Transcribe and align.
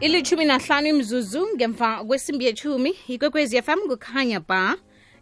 ilithumi 0.00 0.44
nahlanu 0.44 0.86
imzuzu 0.88 1.48
ngemva 1.54 2.04
kwesimbi 2.04 2.44
yethumi 2.44 2.90
ikwekwezi 3.08 3.62
fm 3.62 3.78
kukhanya 3.88 4.40
ba 4.40 4.76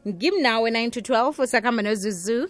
ngimnawe 0.08 0.70
9 0.70 0.90
to 0.90 1.00
12 1.00 1.42
usakhamba 1.42 1.82
nozuzu 1.82 2.48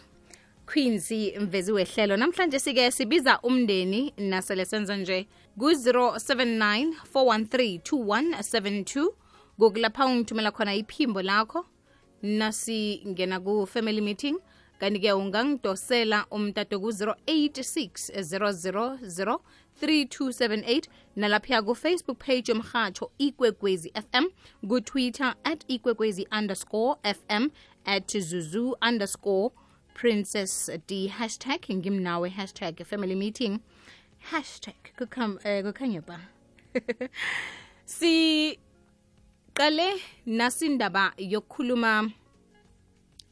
queens 0.67 1.11
mvezi 1.41 1.73
wehlelo. 1.73 2.17
Namhlanje 2.17 2.59
sike 2.59 2.91
sibiza 2.91 3.41
umndeni 3.41 4.13
nasele 4.17 4.65
senza 4.65 4.97
nje 4.97 5.27
ku-079 5.59 6.93
413 7.15 7.79
2172 7.79 9.09
ngokulapha 9.59 10.07
ungithumela 10.07 10.51
khona 10.51 10.75
iphimbo 10.75 11.23
lakho 11.23 11.67
nasingena 12.23 13.41
ku-family 13.41 14.01
meeting 14.01 14.37
kanti-ke 14.81 15.13
ungangidosela 15.13 16.27
umtato 16.31 16.81
ku-086 16.81 18.13
000 18.13 19.39
3278 19.83 20.89
nalaphiya 21.17 21.63
kufacebook 21.63 22.19
page 22.19 22.53
yomrhatsho 22.53 23.11
ikwekwezi 23.19 23.93
fm 23.95 24.25
kutwitter 24.69 25.35
at 25.45 25.65
ikwekwezi 25.69 26.29
underscore 26.39 26.97
fm 27.05 27.49
at 27.85 28.19
zuzu 28.19 28.77
underscore 28.89 29.51
princess 29.95 30.71
d. 30.89 31.07
Hashtag 31.09 31.61
ngimnawe 31.71 32.29
hashtag 32.29 32.85
family 32.85 33.15
meeting 33.15 33.61
hashtag 34.19 34.75
eh, 35.45 35.65
kukhanya 35.65 36.01
ba 36.07 36.21
siqale 37.87 38.59
nasindaba 40.27 41.13
yokukhuluma 41.19 42.11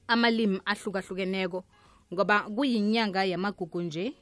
amalimi 0.09 0.61
ahlukahlukeneko 0.65 1.65
ngoba 2.13 2.41
kuyinyanga 2.41 3.25
yamagugu 3.25 3.83
nje. 3.83 4.15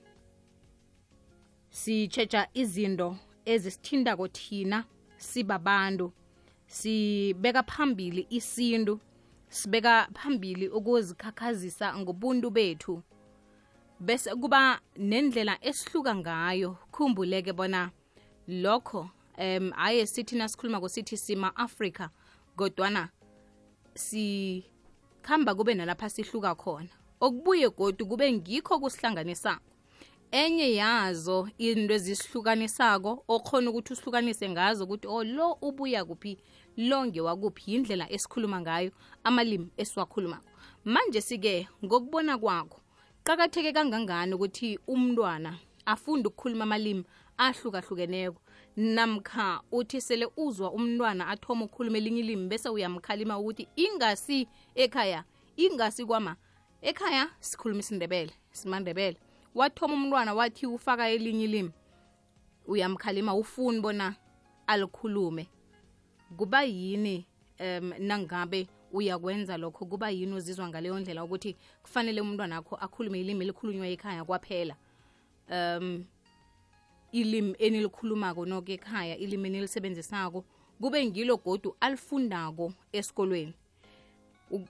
Sitshetsha 1.71 2.49
izinto 2.55 3.17
ezisithindako 3.45 4.29
thina 4.29 4.85
sibabantu 5.17 6.13
sibeka 6.67 7.63
phambili 7.63 8.27
isintu 8.31 9.01
sibeka 9.49 10.09
phambili 10.15 10.69
ukuzikhakhazisa 10.69 11.99
ngobuntu 11.99 12.51
bethu. 12.51 13.03
Bese 14.01 14.31
kuba 14.35 14.81
nendlela 14.97 15.59
esihluka 15.65 16.15
ngayo 16.15 16.77
khumbuleke 16.93 17.53
bona 17.53 17.91
lokho 18.49 19.11
um 19.39 19.73
aye 19.77 20.07
sithi 20.07 20.37
nasikhuluma 20.37 20.89
sithi 20.89 21.17
sima-afrika 21.17 22.11
kodwana 22.57 23.09
sikhamba 25.23 25.55
kube 25.55 25.75
nalapha 25.75 26.11
sihluka 26.11 26.55
khona. 26.55 26.89
Okubuye 27.21 27.71
godu 27.71 28.07
kube 28.07 28.33
ngikho 28.33 28.79
kusihlanganisako. 28.79 29.63
Enye 30.33 30.75
yazo 30.75 31.49
into 31.59 31.95
ezisihlukanisako 31.95 33.25
okhona 33.29 33.71
ukuthi 33.71 33.93
usihlukanise 33.93 34.49
ngazo 34.51 34.85
ukuthi 34.85 35.07
o 35.07 35.25
lo 35.25 35.59
ubuya 35.63 36.05
kuphi 36.05 36.39
lo 36.77 37.07
ngewakuphi 37.07 37.73
yindlela 37.73 38.11
esikhuluma 38.13 38.61
ngayo 38.61 38.91
amalimi 39.25 39.69
esiwakhulumako. 39.77 40.49
Manje 40.85 41.21
sike 41.21 41.69
ngokubona 41.85 42.39
kwakho 42.39 42.81
qakatheke 43.25 43.73
kangangani 43.73 44.35
ukuthi 44.35 44.79
umntwana 44.89 45.55
afunde 45.87 46.29
ukukhuluma 46.29 46.65
amalimi 46.65 47.05
ahlukahlukeneko. 47.37 48.41
Namkha 48.77 49.61
uthi 49.73 50.01
sele 50.01 50.29
uzwa 50.37 50.73
umntwana 50.73 51.29
athoma 51.29 51.65
ukukhuluma 51.65 51.99
elinye 51.99 52.21
ilimi 52.21 52.49
bese 52.49 52.69
uyamkhalima 52.69 53.39
ukuthi 53.39 53.69
ingasi 53.77 54.49
ekhaya 54.75 55.25
ingasi 55.57 56.07
kwama 56.07 56.37
ekhaya 56.83 57.31
sikhuluma 57.41 57.81
isindebele 57.81 58.33
simandebele. 58.51 59.17
Wathoma 59.55 59.95
umntwana 59.95 60.35
wathi 60.35 60.67
ufaka 60.67 61.09
elinye 61.09 61.45
ilimi 61.45 61.73
uyamkhalima 62.67 63.35
ufuni 63.35 63.81
bona 63.81 64.15
alikhulume. 64.67 65.49
Kuba 66.37 66.63
yini 66.63 67.27
um 67.61 67.93
nangabe 67.99 68.69
uyakwenza 68.93 69.57
lokho? 69.57 69.87
Kuba 69.87 70.11
yini 70.11 70.35
uzizwa 70.35 70.69
ngaleyo 70.69 71.01
ndlela 71.01 71.25
ukuthi 71.25 71.57
kufanele 71.83 72.21
umntwana 72.21 72.57
akho 72.57 72.77
akhulume 72.77 73.21
ilimi 73.21 73.45
elikhulunywa 73.45 73.87
ekhaya 73.87 74.25
kwaphela 74.25 74.77
um 75.53 76.05
ilimi 77.13 77.55
enilikhulumako 77.59 78.47
noke 78.47 78.73
ekhaya 78.73 79.17
ilimi 79.17 79.49
enilisebenzisako 79.49 80.45
kube 80.81 81.07
ngilo 81.07 81.37
godu 81.37 81.77
alifundako 81.81 82.73
esikolweni. 82.93 83.55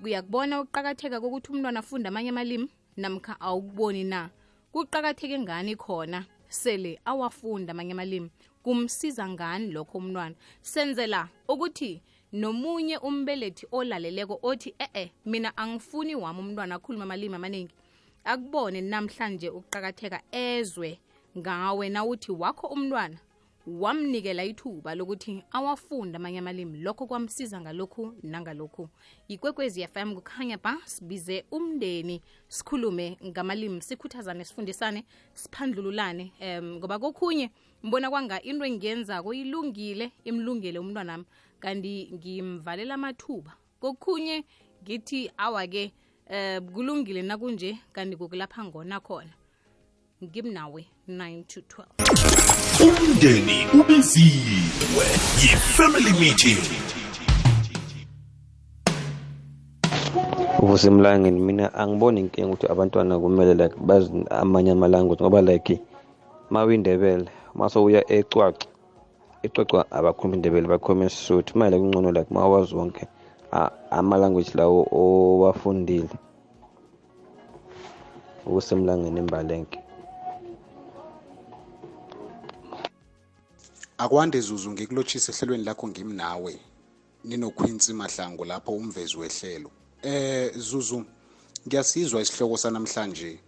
Uyakubona 0.05 0.61
ukuqakatheka 0.61 1.21
kokuthi 1.21 1.53
umntwana 1.53 1.81
afunde 1.81 2.09
amanye 2.09 2.31
amalimi? 2.31 2.69
Namkha 2.97 3.41
awukuboni 3.41 4.05
na? 4.05 4.31
Kuqakatheke 4.73 5.39
ngani 5.39 5.77
khona 5.77 6.27
sele 6.49 7.01
awafunda 7.05 7.71
amanye 7.71 7.93
amalimi? 7.93 8.31
Kumsiza 8.63 9.29
ngani 9.29 9.73
lokho 9.73 9.99
umntwana? 9.99 10.35
Senzela 10.61 11.29
ukuthi 11.49 12.03
nomunye 12.33 12.97
umbelethi 12.99 13.67
olaleleko 13.73 14.39
othi 14.43 14.75
e-e 14.79 15.13
mina 15.27 15.57
angifuni 15.57 16.15
wami 16.15 16.41
umntwana 16.41 16.75
akhulume 16.75 17.05
amalimi 17.05 17.35
amaningi 17.35 17.75
akubone 18.25 18.81
namhlanje 18.81 19.49
ukuqakatheka 19.51 20.23
ezwe 20.33 20.99
ngawe 21.39 21.89
nawuthi 21.89 22.33
wakho 22.33 22.67
umntwana 22.67 23.19
wamnikela 23.67 24.45
ithuba 24.45 24.95
lokuthi 24.95 25.45
awafunde 25.53 26.17
amanye 26.17 26.39
amalimi. 26.39 26.79
Lokho 26.79 27.07
kwamsiza 27.07 27.61
ngalokhu 27.61 28.15
nangalokhu. 28.23 28.89
Yikwekwezi 29.29 29.87
fm 29.87 30.15
kukhanya 30.15 30.59
ba 30.59 30.79
sibize 30.85 31.45
umndeni 31.51 32.23
sikhulume 32.49 33.19
ngamalimi 33.25 33.83
sikhuthazane 33.83 34.45
sifundisane 34.45 35.05
siphandlululane 35.35 36.33
um 36.41 36.77
ngoba 36.77 36.99
kokhunye 36.99 37.51
mbona 37.83 38.11
kwanga 38.11 38.43
into 38.43 38.65
engiyenzako 38.65 39.35
ilungile 39.35 40.13
imlungele 40.25 40.79
umntwana 40.79 41.15
umntwanami. 41.15 41.25
Kanti 41.61 42.11
ngimvalela 42.15 42.95
amathuba. 42.95 43.55
Kokhunye 43.81 44.45
ngithi 44.83 45.31
awa-ke 45.37 45.93
um 46.33 46.69
kulungile 46.75 47.23
nakunje 47.23 47.79
kanti 47.93 48.17
kukulapha 48.17 48.65
ngona 48.65 49.01
khona. 49.01 49.31
Ngimnawe 50.25 50.85
9 51.09 51.45
to 51.45 51.61
12 51.61 52.83
umndeni 52.87 53.59
ubiziwe 53.81 55.07
yi-family 55.43 56.13
meeting. 56.21 56.59
Uvusemlangeni 60.63 61.41
mina 61.41 61.75
angiboni 61.75 62.21
inkinga 62.21 62.49
ukuthi 62.49 62.67
abantwana 62.73 63.19
kumele 63.19 63.55
like 63.55 63.77
bazi 63.81 64.11
amanye 64.31 64.71
ama-language 64.71 65.23
ngoba 65.23 65.43
like 65.43 65.81
mawuyindebele 66.51 67.29
masowuya 67.55 68.13
ecwaca 68.13 68.67
ecwacwa 69.43 69.91
abakhuluma 69.91 70.37
indebele 70.37 70.69
bakhuluma 70.69 71.05
isisuthu 71.07 71.59
manje 71.59 71.79
kungcono 71.79 72.13
like 72.13 72.35
mawazi 72.35 72.75
wonke 72.75 73.03
a- 73.07 73.22
ama-language 73.91 74.53
lawo 74.55 74.87
owafundile. 74.93 76.09
Ukusemlangeni 78.47 79.19
embalenke 79.19 79.83
akwande 84.03 84.41
zuzu 84.41 84.71
ngikulotshisa 84.71 85.33
ehlelweni 85.33 85.65
lakho 85.65 85.89
ngimnawe. 85.89 86.61
Ninokhwinsi 87.25 87.93
mahlangu 87.93 88.45
lapho 88.45 88.73
umvezi 88.73 89.17
wehlelo. 89.17 89.71
Eh 90.03 90.53
zuzu 90.57 91.05
ngiyasizwa 91.67 92.23
isihloko 92.23 92.57
sanamhlanje 92.57 93.39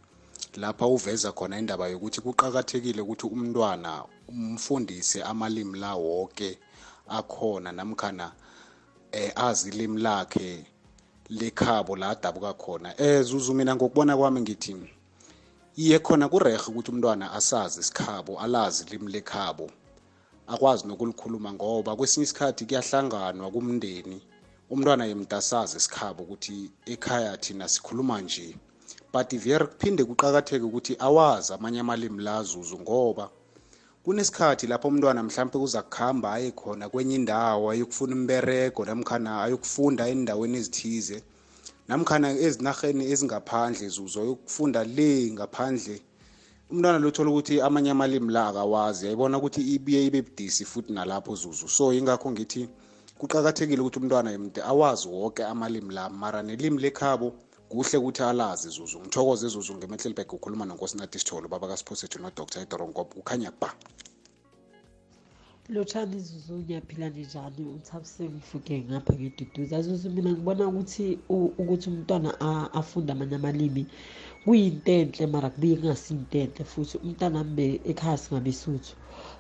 lapha 0.57 0.87
uveza 0.87 1.33
khona 1.33 1.59
indaba 1.59 1.89
yokuthi 1.89 2.21
kuqakathekile 2.21 3.03
ukuthi 3.03 3.27
umntwana 3.27 4.05
umfundise 4.29 5.23
amalimi 5.23 5.79
la 5.79 5.95
wonke 5.95 6.59
akhona 7.09 7.73
namkhana 7.73 8.33
eh 9.15 9.33
azi 9.37 9.69
ilimi 9.69 10.01
lakhe 10.01 10.65
lekhabo 11.29 11.97
la 11.97 12.09
adabuka 12.11 12.53
khona. 12.53 12.89
Eh 13.01 13.23
zuzu 13.23 13.55
mina 13.55 13.77
ngokubona 13.77 14.17
kwami 14.17 14.41
ngithi 14.41 14.77
iye 15.77 15.99
khona 15.99 16.29
kurehe 16.29 16.59
ukuthi 16.69 16.91
umntwana 16.91 17.33
asazi 17.33 17.81
isikhabo 17.81 18.41
alazi 18.41 18.85
ilimi 18.87 19.13
lekhabo 19.13 19.71
akwazi 20.47 20.87
nokulikhuluma 20.87 21.53
ngoba 21.53 21.97
kwesinye 21.97 22.25
isikhathi 22.25 22.63
kuyahlanganwa 22.67 23.51
kumndeni. 23.55 24.19
Umntwana 24.71 25.05
yemntasazi 25.07 25.77
isikhabo 25.77 26.23
ukuthi 26.23 26.71
ekhaya 26.93 27.37
thina 27.37 27.69
sikhuluma 27.69 28.21
nje 28.21 28.57
but 29.13 29.31
vere 29.45 29.67
kuphinde 29.67 30.05
kuqakatheke 30.05 30.65
ukuthi 30.65 30.97
awazi 30.99 31.53
amanye 31.55 31.81
amalimi 31.81 32.23
lazuzu 32.23 32.79
ngoba 32.81 33.31
kunesikhathi 34.05 34.67
lapho 34.67 34.89
umntwana 34.89 35.23
mhlawumbe 35.23 35.59
uza 35.59 35.83
kuhamba 35.83 36.33
aye 36.33 36.51
khona 36.51 36.89
kwenye 36.89 37.15
indawo 37.15 37.71
ayokufuna 37.71 38.13
imberego 38.13 38.85
namkhana 38.85 39.43
ayokufunda 39.43 40.09
endaweni 40.13 40.59
ezithize 40.61 41.19
namkhana 41.89 42.29
ezinarheni 42.47 43.05
ezingaphandle 43.13 43.89
zuzo 43.89 44.21
ayokufunda 44.21 44.81
le 44.97 45.11
ngaphandle. 45.35 45.97
Umntwana 46.71 46.99
lothola 46.99 47.31
ukuthi 47.31 47.55
amanye 47.67 47.91
amalimi 47.91 48.33
la 48.33 48.49
akawazi 48.49 49.05
yayibona 49.07 49.39
ukuthi 49.39 49.63
ibuye 49.75 50.01
ibe 50.07 50.21
budisi 50.27 50.65
futhi 50.71 50.93
nalapho 50.93 51.33
zuzu. 51.41 51.67
So 51.69 51.93
yingakho 51.95 52.29
ngithi 52.31 52.69
kuqakathekile 53.19 53.81
ukuthi 53.81 53.99
umntwana 53.99 54.31
yemde 54.35 54.61
awazi 54.71 55.09
wonke 55.09 55.43
amalimi 55.45 55.95
la 55.95 56.11
mara 56.11 56.43
nelimi 56.43 56.79
lekhabo 56.85 57.29
kuhle 57.69 57.99
ukuthi 57.99 58.23
alazi 58.23 58.69
zuzu 58.71 59.01
ngithokoze 59.01 59.49
zuzu 59.49 59.75
ngemetlelbek 59.75 60.33
ukhuluma 60.33 60.65
nonkosinathi 60.65 61.19
sitholo 61.19 61.49
baba 61.49 61.69
kasiphosethu 61.69 62.19
nodr. 62.23 62.63
Idoronkopo 62.63 63.15
kukhanya 63.21 63.51
ba. 63.61 63.75
Lotshani 65.69 66.21
zuzu 66.21 66.55
ngiyaphila 66.59 67.09
njani? 67.09 67.63
Uthabise 67.77 68.29
ngifuke 68.29 68.85
ngapha 68.85 69.15
ngeduduza. 69.15 69.83
Zuzu 69.83 70.11
mina 70.11 70.31
ngibona 70.33 70.69
ukuthi 70.69 71.19
u- 71.29 71.53
ukuthi 71.59 71.89
umntwana 71.91 72.37
a- 72.41 72.69
afunde 72.73 73.13
amanye 73.13 73.37
amalimi 73.37 73.87
kuyinto 74.45 74.93
enhle 74.93 75.27
mara 75.27 75.51
kubuye 75.51 75.77
kungasiyinto 75.77 76.39
enhle 76.39 76.65
futhi 76.65 76.99
umntana 76.99 77.39
wami 77.39 77.81
ekhaya 77.85 78.19
singabesuthu 78.19 78.93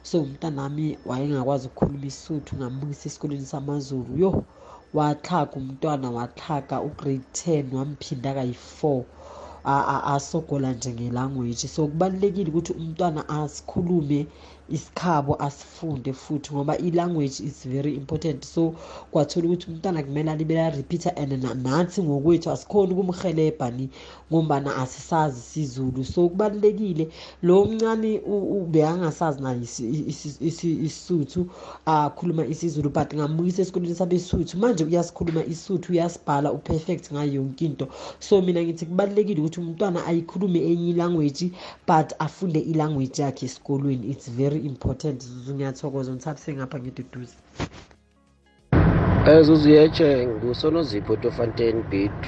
so 0.03 0.23
umntana 0.23 0.63
wami 0.63 0.99
wayengakwazi 1.07 1.67
ukukhuluma 1.69 2.07
isuthu 2.07 2.57
ngambuyisa 2.57 3.09
esikoleni 3.09 3.47
samazulu. 3.47 4.17
Yo 4.17 4.45
waxhaga 4.95 5.53
umntwana 5.61 6.09
waxhaga 6.19 6.77
ugrade 6.89 7.25
ten 7.33 7.65
wamphinda 7.77 8.31
kayi-four 8.35 9.05
a- 9.65 9.87
a- 9.95 10.05
asogola 10.15 10.73
nje 10.73 10.91
ngelanguage. 10.93 11.69
So 11.69 11.87
kubalulekile 11.87 12.51
ukuthi 12.51 12.73
umntwana 12.73 13.29
asikhulume 13.29 14.27
isikhabo 14.69 15.37
asifunde 15.43 16.13
futhi 16.13 16.55
ngoba 16.55 16.79
i-language 16.79 17.41
is 17.45 17.65
very 17.69 17.95
important. 17.95 18.45
So 18.45 18.75
kwathola 19.11 19.47
ukuthi 19.47 19.71
umntwana 19.71 20.03
kumele 20.03 20.31
alibe 20.31 20.55
la-repeater 20.55 21.13
and 21.17 21.33
na- 21.43 21.55
nathi 21.55 22.03
ngokwethu 22.03 22.51
asikhoni 22.51 22.93
ukumhelebha 22.95 23.71
ni 23.71 23.89
ngombana 24.33 24.77
asisazi 24.77 25.41
isizulu. 25.41 26.05
So 26.05 26.29
kubalulekile 26.29 27.09
lo 27.43 27.65
mncane 27.65 28.19
u- 28.27 28.59
u- 28.63 28.67
bekangasazi 28.67 29.43
naye 29.43 29.61
isi- 29.61 30.05
isi- 30.09 30.37
isi- 30.41 30.85
isuthu 30.85 31.47
akhuluma 31.87 32.47
isizulu 32.47 32.91
but 32.91 33.15
ngamuyisa 33.15 33.63
esikoleni 33.63 33.95
sabesuthu 33.95 34.59
manje 34.59 34.85
uyasikhuluma 34.85 35.45
isuthu 35.45 35.93
uyasibhala 35.93 36.53
uperfect 36.53 37.13
ngayo 37.13 37.33
yonke 37.33 37.65
into. 37.67 37.89
So 38.19 38.43
mina 38.43 38.63
ngithi 38.63 38.87
kubalulekile 38.87 39.41
ukuthi 39.41 39.61
umntwana 39.61 40.07
ayikhulume 40.07 40.59
enye 40.73 40.91
ilanguage 40.91 41.51
but 41.87 42.13
afunde 42.19 42.61
ilanguage 42.61 43.23
yakhe 43.23 43.47
esikolweni. 43.47 44.11
It's 44.11 44.29
very 44.31 44.54
important 44.59 45.23
zuzu 45.23 45.55
ngiyathokoza. 45.55 46.13
Ngithathise 46.13 46.55
ngapha 46.55 46.79
ngeduduza 46.79 47.37
ezuzu 49.27 49.71
yeche 49.71 50.27
ngusonozipho 50.27 51.17
tofontein 51.17 51.83
b2 51.91 52.27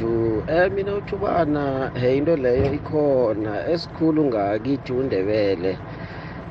eh 0.49 0.73
mina 0.73 0.94
uthubana 0.94 1.90
he 2.00 2.17
into 2.17 2.37
leyo 2.37 2.75
ikhona 2.75 3.69
esikhulu 3.69 4.25
ngakithi 4.25 4.93
undebele. 4.93 5.78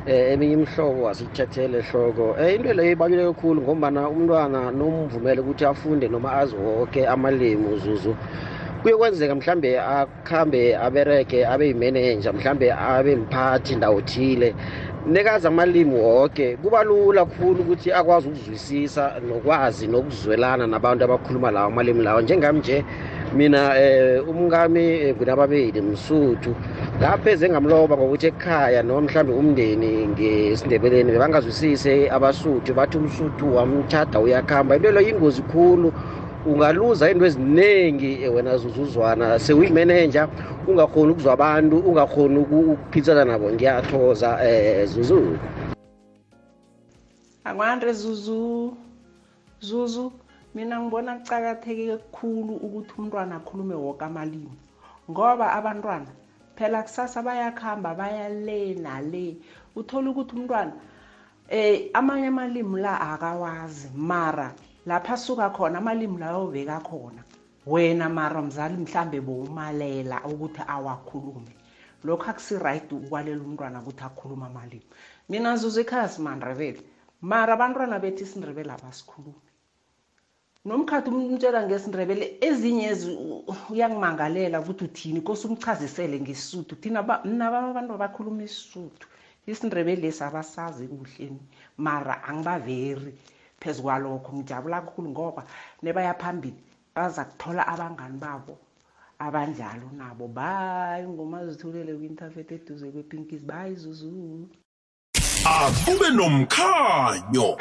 Eh 0.08 0.34
eminye 0.34 0.54
imhlobo 0.54 1.10
asithathele 1.10 1.82
hloko 1.82 2.36
eh 2.40 2.56
into 2.56 2.74
leyo 2.74 2.92
ibaluleke 2.92 3.34
kakhulu 3.34 3.62
ngombana 3.62 4.10
umntwana 4.10 4.72
nomvumele 4.72 5.42
ukuthi 5.42 5.66
afunde 5.66 6.08
noma 6.08 6.32
azi 6.34 6.56
wonke 6.56 7.08
amalimi 7.08 7.68
uzuzu 7.74 8.16
kuye 8.82 8.98
kwenzeka 8.98 9.36
mhlambe 9.36 9.80
akhambe 9.80 10.78
abereke 10.78 11.48
abe 11.48 11.68
yimeneja 11.68 12.34
mhlambe 12.34 12.74
abe 12.74 13.16
mphathi 13.16 13.76
ndawo 13.76 14.02
thile. 14.02 14.56
Nekazi 15.08 15.48
amalimi 15.48 16.00
wonke 16.00 16.58
kuba 16.58 16.84
lula 16.84 17.26
kakhulu 17.26 17.62
ukuthi 17.62 17.92
akwazi 17.94 18.28
ukuzwisisa 18.28 19.12
nokwazi 19.28 19.88
nokuzwelana 19.88 20.68
nabantu 20.68 21.04
abakhuluma 21.04 21.52
lawo 21.52 21.68
amalimi 21.68 22.04
lawo. 22.04 22.22
Njengami 22.22 22.60
nje 22.60 22.84
mina 23.38 23.80
eh 23.80 24.30
umkami 24.30 24.82
eh, 24.82 25.16
ngunababeli 25.16 25.82
msuthu. 25.82 26.56
Lapho 27.02 27.30
eze 27.30 27.50
ngamloba 27.50 27.98
ngokuthi 27.98 28.28
ekhaya 28.28 28.84
noma 28.84 29.02
mhlambe 29.02 29.34
umndeni 29.34 30.08
ngesindebeleni 30.08 31.12
bebangazwisise 31.12 32.10
abasuthu 32.10 32.74
bathi 32.74 32.98
umsuthu 32.98 33.56
wamtshada 33.56 34.20
uyakhamba. 34.20 34.76
Into 34.76 34.92
leyo 34.92 35.10
ingozi 35.10 35.42
khulu 35.42 35.94
ungaluza 36.46 37.12
into 37.12 37.26
eziningi 37.26 38.24
eh, 38.24 38.34
wena 38.36 38.58
zuzuzwana 38.58 39.40
sewuyimeneja 39.40 40.28
ungakhoni 40.68 41.12
ukuzwa 41.12 41.34
abantu 41.34 41.78
ungakhoni 41.80 42.38
uku- 42.38 42.72
ukuphithana 42.72 43.26
nabo. 43.26 43.52
Ngiyathoza 43.52 44.30
um 44.42 44.86
zuzu. 44.86 45.38
Akwande 47.44 47.94
zuzu. 47.94 48.74
Zuzu 49.60 50.12
mina 50.56 50.80
ngibona 50.80 51.16
kucakatheke 51.16 51.98
kukhulu 51.98 52.54
ukuthi 52.56 52.94
umntwana 52.98 53.36
akhulume 53.36 53.76
woke 53.76 54.06
amalimi. 54.06 54.52
Ngoba 55.12 55.54
abantwana 55.54 56.08
phela 56.56 56.84
kusasa 56.84 57.22
bayakuhamba 57.22 57.94
baya 57.96 58.30
le 58.30 58.74
nale. 58.76 59.38
Uthole 59.76 60.10
ukuthi 60.10 60.36
umntwana 60.36 60.72
eh 61.50 61.90
amanye 61.94 62.28
amalimi 62.28 62.82
la 62.82 63.02
akawazi 63.02 63.90
mara 63.96 64.54
lapha 64.86 65.14
asuka 65.14 65.50
khona 65.50 65.78
amalimi 65.80 66.18
lawo 66.18 66.52
bekakhona 66.52 67.24
wena 67.66 68.10
mara 68.10 68.42
mzali 68.42 68.78
mhlambe 68.78 69.22
bowumalela 69.22 70.22
ukuthi 70.26 70.62
awakhulume. 70.68 71.54
Lokhu 72.04 72.30
akusiright 72.30 72.92
ukwalela 72.92 73.42
umntwana 73.42 73.82
ukuthi 73.82 74.04
akhulume 74.04 74.46
amalimi. 74.46 74.86
Mina 75.30 75.56
zuzu 75.58 75.82
ekhaya 75.82 76.08
simandrebele 76.08 76.82
mara 77.22 77.54
abantwana 77.54 78.00
bethu 78.00 78.24
isindrebele 78.24 78.72
abasikhulumi. 78.74 79.42
Nomkhathi 80.66 81.10
umtshela 81.10 81.66
ngesindrebele 81.66 82.38
ezinye 82.42 82.90
ezi- 82.94 83.18
uyangimangalela 83.70 84.62
ukuthi 84.62 84.84
uthini 84.86 85.22
kose 85.22 85.48
umchazisele 85.48 86.20
ngesisuthu 86.20 86.76
thina 86.76 87.02
mna 87.26 87.52
baba 87.52 87.70
abantu 87.70 87.94
abakhuluma 87.94 88.44
isisuthu 88.44 89.08
isindrebele 89.48 90.02
lesi 90.02 90.24
abasazi 90.24 90.88
kuhleni 90.88 91.40
mara 91.78 92.24
angibaveri. 92.24 93.14
Phezu 93.66 93.82
kwalokho 93.82 94.34
ngijabula 94.34 94.82
kakhulu 94.82 95.10
ngoba 95.10 95.44
nebaya 95.84 96.14
phambili 96.14 96.62
baza 96.96 97.26
kuthola 97.26 97.68
abangani 97.68 98.18
babo 98.18 98.58
abanjalo 99.20 99.90
nabo. 99.98 100.28
Bayi 100.28 101.08
ngoma 101.08 101.46
zithulele 101.48 101.94
kwi-interfet 101.94 102.52
eduze 102.52 102.92
kwepinkis 102.92 103.42
bayi 103.42 103.76
zuzu. 103.76 104.48
Akube 105.46 106.10
nomkhanyo. 106.10 107.58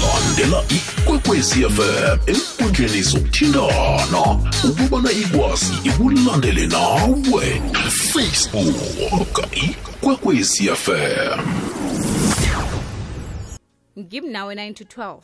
Landela 0.00 0.62
ikwekwezi 0.68 1.64
fm 1.64 2.18
enkundleni 2.26 3.02
zokuthintana. 3.02 4.22
Ukubana 4.68 5.10
ikwazi 5.10 5.74
ikulandele 5.84 6.66
nawe. 6.66 7.62
Facebook 8.12 9.46
ikwekwezi 9.52 10.68
fm 10.68 11.75
ngimnawe 13.98 14.54
9 14.54 14.72
to 14.74 14.84
12 14.84 15.20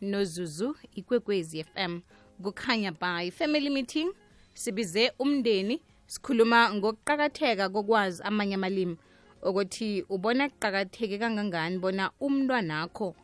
nozuzu 0.00 0.76
ikwekwezi 0.94 1.64
fm 1.64 2.00
kukhanya 2.42 2.92
by 2.92 3.30
family 3.30 3.70
meeting 3.70 4.12
sibize 4.54 5.12
umndeni 5.18 5.82
sikhuluma 6.06 6.74
ngokuqakatheka 6.74 7.68
kokwazi 7.68 8.22
amanye 8.22 8.54
amalimi. 8.54 8.96
Ukuthi 9.42 10.04
ubona 10.08 10.48
kuqakatheke 10.48 11.18
kangangani 11.18 11.78
bona 11.78 12.10
umntwanakho 12.20 13.14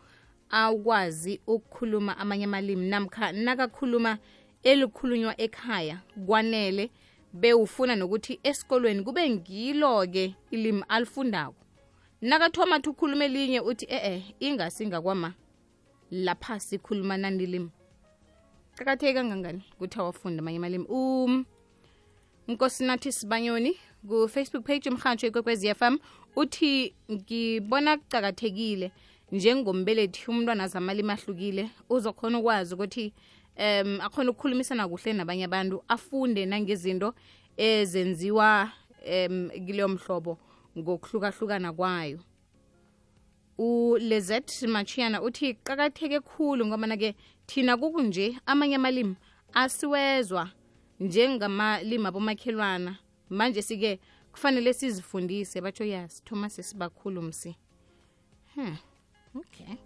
akwazi 0.50 1.40
ukukhuluma 1.46 2.18
amanye 2.18 2.44
amalimi 2.44 2.86
namkha 2.86 3.32
nakakhuluma 3.32 4.18
elikhulunywa 4.62 5.40
ekhaya 5.40 5.98
kwanele 6.26 6.90
bewufuna 7.32 7.96
nokuthi 7.96 8.40
esikolweni 8.42 9.02
kube 9.02 9.30
ngilo-ke 9.30 10.34
ilimi 10.50 10.84
alifundako 10.88 11.61
nakathoma 12.22 12.80
thi 12.80 12.88
ukhuluma 12.90 13.24
elinye 13.24 13.60
uthi 13.60 13.86
e-e 13.90 14.34
ingasi 14.40 14.86
ngakwama. 14.86 15.34
Lapha 16.10 16.60
sikhuluma 16.60 17.16
nanilimi. 17.16 17.70
Qakatheki 18.76 19.14
kangangani 19.14 19.62
ukuthi 19.74 19.98
awafunde 19.98 20.38
amanye 20.38 20.56
amalimi? 20.58 20.86
Um 20.88 21.44
nkosinathi 22.48 23.12
sibanyoni 23.12 23.76
ku-facebook 24.08 24.64
page 24.64 24.88
yomhatsho 24.88 25.26
ikwekwezi 25.26 25.74
fm 25.74 25.98
uthi 26.36 26.94
ngibona 27.10 27.96
kucakathekile 27.96 28.92
njengombelethi 29.32 30.30
umntwana 30.30 30.68
zamalimi 30.68 31.12
ahlukile 31.12 31.70
uzokhona 31.88 32.38
ukwazi 32.38 32.74
ukuthi 32.74 33.12
um 33.56 34.00
akhona 34.00 34.30
ukukhulumisana 34.30 34.88
kuhle 34.88 35.12
nabanye 35.12 35.44
abantu 35.44 35.82
afunde 35.88 36.46
nangezinto 36.46 37.14
ezenziwa 37.56 38.70
um 39.06 39.50
kuleyo 39.66 39.88
mhlobo 39.88 40.38
ngokuhlukahlukana 40.78 41.72
kwayo. 41.72 42.20
Ulezet 43.58 44.62
machiana 44.62 45.22
uthi 45.22 45.54
qakatheke 45.54 46.20
khulu 46.20 46.66
ngobana-ke 46.66 47.14
thina 47.46 47.76
kukunje 47.76 48.36
amanye 48.46 48.76
amalimi 48.76 49.16
asiwezwa 49.52 50.50
njengamalimi 51.00 52.06
abomakhelwana. 52.06 52.98
Manje 53.30 53.62
sike 53.62 54.00
kufanele 54.32 54.72
sizifundise 54.72 55.60
batsho 55.60 55.84
ya 55.84 56.08
sithoma 56.08 56.50
sesibakhulu 56.50 57.22
msi. 57.22 57.56
Hmm. 58.54 58.76
okay 59.34 59.76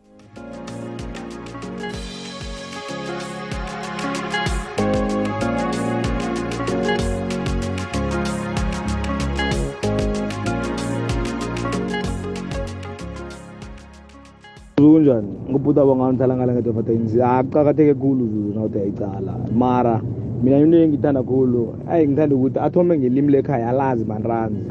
kunjani? 14.92 15.28
Ngubhuda 15.50 15.84
bangangithala 15.84 16.36
ngala 16.36 16.52
ngetofatenzi 16.54 17.22
akuqakatheke 17.22 17.94
khulu 17.94 18.26
zuzu 18.26 18.50
nawuthi 18.54 18.78
ayicala 18.78 19.32
mara 19.54 20.00
mina 20.42 20.58
into 20.58 20.76
engithanda 20.76 21.22
khulu. 21.22 21.74
Ayi 21.90 22.08
ngithanda 22.08 22.36
ukuthi 22.36 22.58
athome 22.58 22.98
ngelimi 22.98 23.32
lekhaya 23.32 23.68
alazi 23.68 24.04
manranzi 24.04 24.70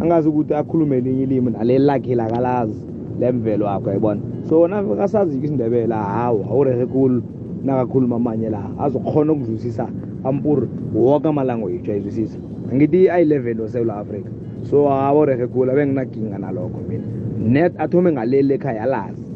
angazi 0.00 0.28
ukuthi 0.28 0.54
akhulume 0.54 0.96
elinye 0.96 1.22
ilimi 1.22 1.50
naleli 1.50 1.84
lakhe 1.84 2.14
lakalazi 2.14 2.80
lemvelo 3.20 3.66
yakho 3.66 3.88
yayibona 3.88 4.20
so 4.48 4.68
nakasazi-ke 4.68 5.44
isindebele 5.44 5.94
hawu 5.94 6.44
awurehe 6.50 6.86
khulu 6.86 7.22
nakakhuluma 7.64 8.16
amanye 8.16 8.50
la. 8.50 8.62
Azokhona 8.78 9.32
ukuzwisisa 9.32 9.88
ampur 10.24 10.68
woke 10.94 11.28
amalanguage 11.28 11.92
ayizwisisa. 11.92 12.38
Ngithi 12.74 13.10
ayi-level 13.10 13.60
osewula 13.60 13.96
africa 13.96 14.30
so 14.70 14.88
aworehe 14.88 15.46
khulu 15.46 15.70
abenginaginga 15.70 16.38
nalokho 16.38 16.80
mina. 16.88 17.04
Net 17.38 17.72
athome 17.78 18.12
ngaleli 18.12 18.54
ekhaya 18.54 18.82
alazi. 18.82 19.29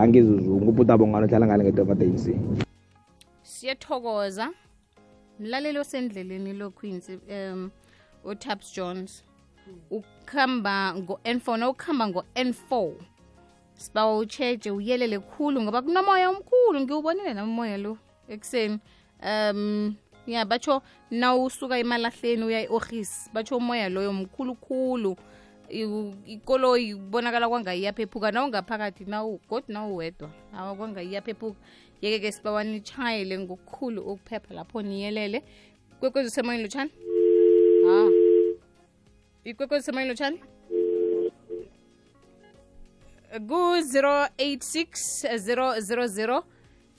Angizuzungu 0.00 0.68
ubutabo 0.70 1.06
ngano 1.08 1.26
hlala 1.26 1.46
ngale 1.46 1.64
ngetofatanc 1.64 2.18
siyethokoza 3.42 4.50
mlaleli 5.40 5.78
osendleleni 5.78 6.52
lo 6.52 6.70
queens 6.70 7.08
um 7.08 7.70
utaps 8.24 8.74
jones 8.74 9.24
ukuhamba 9.90 10.94
ngo-n4 10.94 11.56
nawukuhamba 11.56 12.08
ngo-n4 12.08 12.92
sibawa 13.74 14.18
ucheje 14.18 14.70
uyelele 14.70 15.18
khulu 15.18 15.62
ngoba 15.62 15.82
kunomoya 15.82 16.28
omkhulu. 16.30 16.80
Ngiwubonile 16.80 17.34
nami 17.34 17.52
umoya 17.52 17.78
lo 17.78 17.98
ekuseni. 18.28 18.78
Um 19.22 19.94
ya 20.26 20.44
batsho 20.44 20.82
nawusuka 21.10 21.78
emalahleni 21.78 22.44
uya 22.44 22.60
e-orhisi 22.62 23.30
batsho 23.32 23.56
umoya 23.56 23.88
loyo 23.88 24.12
mkhulukhulu. 24.12 25.12
I- 25.12 25.16
ikoloyi 26.26 26.94
kubonakala 26.94 27.48
kwanga 27.48 27.74
iyaphephuka 27.74 28.30
nawungaphakathi 28.32 29.04
nawu 29.04 29.40
godi 29.48 29.72
nawuwedwa 29.72 30.30
awa 30.56 30.74
kwanga 30.74 31.02
iyaphephuka 31.02 31.58
yeke-ke 32.02 32.32
sibawa 32.32 32.64
nitshayele 32.64 33.38
ngokukhulu 33.38 34.02
ukuphepha 34.02 34.54
lapho 34.54 34.82
niyelele. 34.82 35.42
Kwekwezi 36.00 36.28
usemoyeni 36.28 36.62
lutshani 36.62 36.90
ha? 37.86 38.08
Ikwekwezi 39.44 39.82
usemoyeni 39.82 40.10
lutshani 40.10 40.40
ku-086 43.48 46.42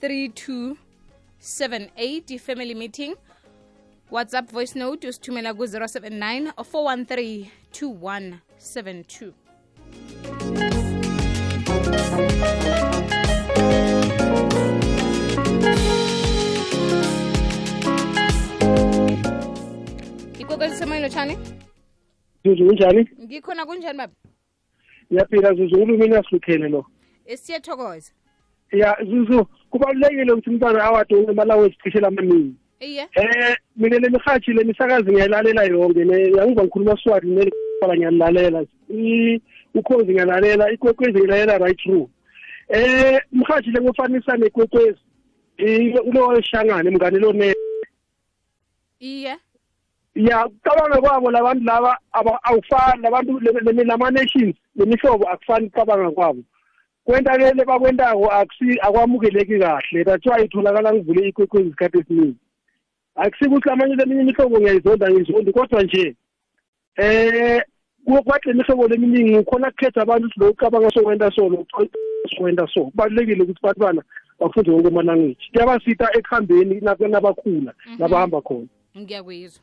3278 0.00 2.34
i-family 2.34 2.74
meeting. 2.74 3.16
Whatsapp 4.10 4.50
voice 4.50 4.78
note 4.78 5.08
usithumela 5.08 5.54
ku-079 5.54 6.52
413 6.52 8.34
2172 8.60 9.32
ikwekwezi 20.38 20.76
semoyeni 20.76 21.02
lotshani 21.02 21.38
zuzu 22.44 22.66
kunjani 22.66 23.08
ngikhona 23.24 23.66
kunjani 23.66 23.98
baba? 23.98 24.12
Ngiyaphila 25.12 25.54
zuzu 25.54 25.82
ulumini 25.82 26.14
asihluphele 26.16 26.68
lo. 26.68 26.86
Esiyethokoza 27.26 28.12
ya 28.72 28.96
zuzu 29.04 29.46
kubalulekile 29.70 30.32
ukuthi 30.32 30.50
umntwana 30.50 30.84
awadonge 30.84 31.30
amalawo 31.30 31.66
ezichishela 31.66 32.08
amaningi. 32.08 32.54
Iye. 32.80 33.02
Um 33.02 33.54
mina 33.76 33.98
le 33.98 34.08
mihatshi 34.08 34.52
le 34.52 34.64
misakazi 34.64 35.10
ngiyayilalela 35.10 35.64
yonke 35.64 36.00
yangiva 36.36 36.62
ngikhuluma 36.62 36.96
swati 37.02 37.26
nelifala 37.80 37.96
ngiyalilalela 37.96 38.64
I- 38.90 39.40
ukhozi 39.74 40.12
ngiyalalela 40.12 40.70
ikwekwezi 40.72 41.18
ngilalela 41.18 41.58
right 41.58 41.78
through. 41.82 42.08
Eh 42.68 43.20
mhathi 43.32 43.70
le 43.70 43.80
ngofanisa 43.80 44.36
nekwekwezi 44.36 44.98
I- 45.58 45.98
ulo 45.98 46.38
eshangane 46.38 46.90
mngane 46.90 47.18
lo 47.18 47.32
ne? 47.32 47.54
Iye. 49.00 49.36
Ya 50.14 50.48
cabanga 50.62 51.00
kwabo 51.00 51.30
labantu 51.30 51.64
laba 51.64 51.98
aba- 52.12 52.40
awufani 52.42 53.02
labantu 53.02 53.40
le- 53.40 53.72
le- 53.72 53.84
lama-nations 53.84 54.56
lemihlobo 54.76 55.28
akufani 55.28 55.70
cabanga 55.70 56.10
kwabo. 56.10 56.42
Kwentakele 57.04 57.64
bakwentako 57.64 58.30
akusi 58.30 58.78
akwamukeleki 58.80 59.58
kahle 59.58 60.04
that's 60.04 60.26
why 60.26 60.44
itholakala 60.44 60.92
ngivule 60.94 61.28
ikwekwezi 61.28 61.68
isikhathi 61.68 61.98
esiningi. 61.98 62.36
Akusikuthi 63.14 63.70
amanye 63.70 63.94
leminye 63.96 64.22
imihlobo 64.22 64.60
ngiyayizonda 64.60 65.10
ngizondi 65.10 65.52
kodwa 65.52 65.82
nje 65.82 66.16
eh 66.96 67.62
kwahle 68.04 68.52
imihlobo 68.52 68.88
leminingi 68.88 69.38
ukhona 69.38 69.70
kukhetha 69.70 70.02
abantu 70.02 70.26
ukuthi 70.26 70.40
lokhu 70.40 70.52
ucabanga 70.52 70.90
sokwenta 70.90 71.30
so 71.30 71.48
lo 71.48 71.66
sokwenta 72.30 72.66
so. 72.74 72.84
Kubalulekile 72.84 73.42
ukuthi 73.42 73.62
bantwana 73.62 74.02
bafunde 74.40 74.70
wonke 74.70 74.88
amalanguage. 74.88 75.50
Kuyabasita 75.52 76.08
ekuhambeni 76.18 76.80
nabakhula 76.80 77.72
nabahamba 77.98 78.40
khona. 78.40 78.68
Ngiyakuyizwa 78.98 79.62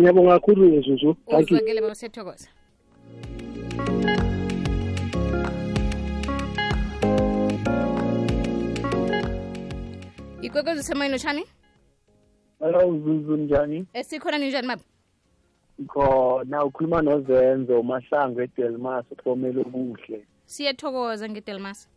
ngiyabonga 0.00 0.32
kakhulu 0.40 0.68
ngezuzu 0.68 1.16
uzwakele 1.26 1.80
baba 1.80 1.94
ikwekwezi 10.42 10.80
usemoyeni 10.80 11.12
lotshani 11.12 11.44
Hello 12.60 12.98
Zuzu 13.04 13.36
njani? 13.36 13.86
esikhona 13.92 14.38
ninjani 14.38 14.68
baba 14.68 14.82
Khona 15.88 16.64
ukhuluma 16.64 17.02
nozenzo 17.02 17.80
umahlangu 17.80 18.40
eDelmas 18.40 19.04
uphomela 19.10 19.60
okuhle. 19.60 20.26
siyathokoza 20.46 21.28
ngedelmas 21.28 21.88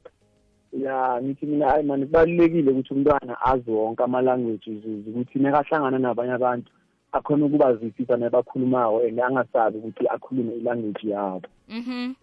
Ya 0.72 1.22
ngithi 1.24 1.46
mina 1.46 1.70
hayi 1.70 1.84
mani 1.84 2.06
kubalulekile 2.06 2.72
ukuthi 2.72 2.94
umntwana 2.94 3.42
azi 3.42 3.72
wonke 3.72 4.04
ama-language 4.04 4.72
Zuzu 4.82 5.10
ukuthi 5.10 5.40
nekahlangana 5.40 6.00
nabanye 6.00 6.34
abantu 6.34 6.72
akhona 7.12 7.46
ukubazwisisa 7.46 8.18
nabakhulumayo 8.18 9.08
and 9.08 9.20
angasabi 9.20 9.78
ukuthi 9.78 10.08
akhulume 10.08 10.54
ilanguage 10.56 11.10
yabo. 11.10 11.48
mhm 11.70 12.14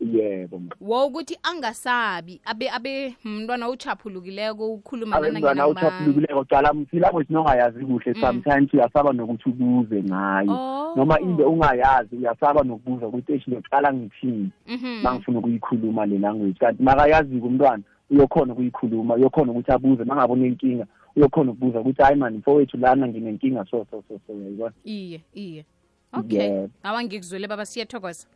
Yebo. 0.00 0.58
ma. 0.58 0.74
wo 0.80 1.06
ukuthi 1.06 1.38
angasabi 1.42 2.40
abe 2.44 2.70
abe 2.70 3.16
mntwana 3.24 3.68
uchaphulukileko 3.68 4.74
ukhuluma 4.74 5.16
Abe 5.16 5.30
mntwana 5.30 5.68
uthaphulukileko 5.68 6.44
cala 6.44 6.74
ilanguage 6.92 7.26
nongayazi 7.30 7.84
kuhle 7.84 8.14
sometimes 8.14 8.74
uyasaba 8.74 9.12
nokuthi 9.12 9.48
ubuze 9.48 10.02
ngayo. 10.02 10.52
Oh. 10.52 10.94
Noma 10.96 11.20
into 11.20 11.50
ungayazi 11.50 12.16
uyasaba 12.16 12.62
nokubuza 12.62 13.06
ukuthi 13.06 13.32
eshi 13.32 13.50
ngiyaqala 13.50 13.92
ngithini. 13.94 14.50
mhm 14.66 15.02
mangifuna 15.02 15.38
ukuyikhuluma 15.38 16.06
le 16.06 16.18
language 16.18 16.58
kanti 16.58 16.82
makayazi-ke 16.82 17.46
umntwana 17.46 17.82
uyokhona 18.10 18.52
ukuyikhuluma 18.52 19.14
uyokhona 19.14 19.52
ukuthi 19.52 19.72
abuze 19.72 20.04
mangabe 20.04 20.32
unenkinga 20.32 20.86
uyokhona 21.16 21.50
ukubuza 21.52 21.80
ukuthi 21.80 22.02
hayi 22.02 22.16
mani 22.16 22.38
mfowethu 22.38 22.76
lana 22.76 23.08
nginenkinga 23.08 23.64
so 23.70 23.86
so 23.90 24.02
so 24.08 24.20
so 24.26 24.32
uyayibona 24.32 24.74
iye 24.84 25.20
iye 25.34 25.64
okay 26.12 26.38
Yebo. 26.38 26.70
awa 26.82 27.04
ngikuzwele 27.04 27.48
baba 27.48 27.66
siyathokoza 27.66 28.26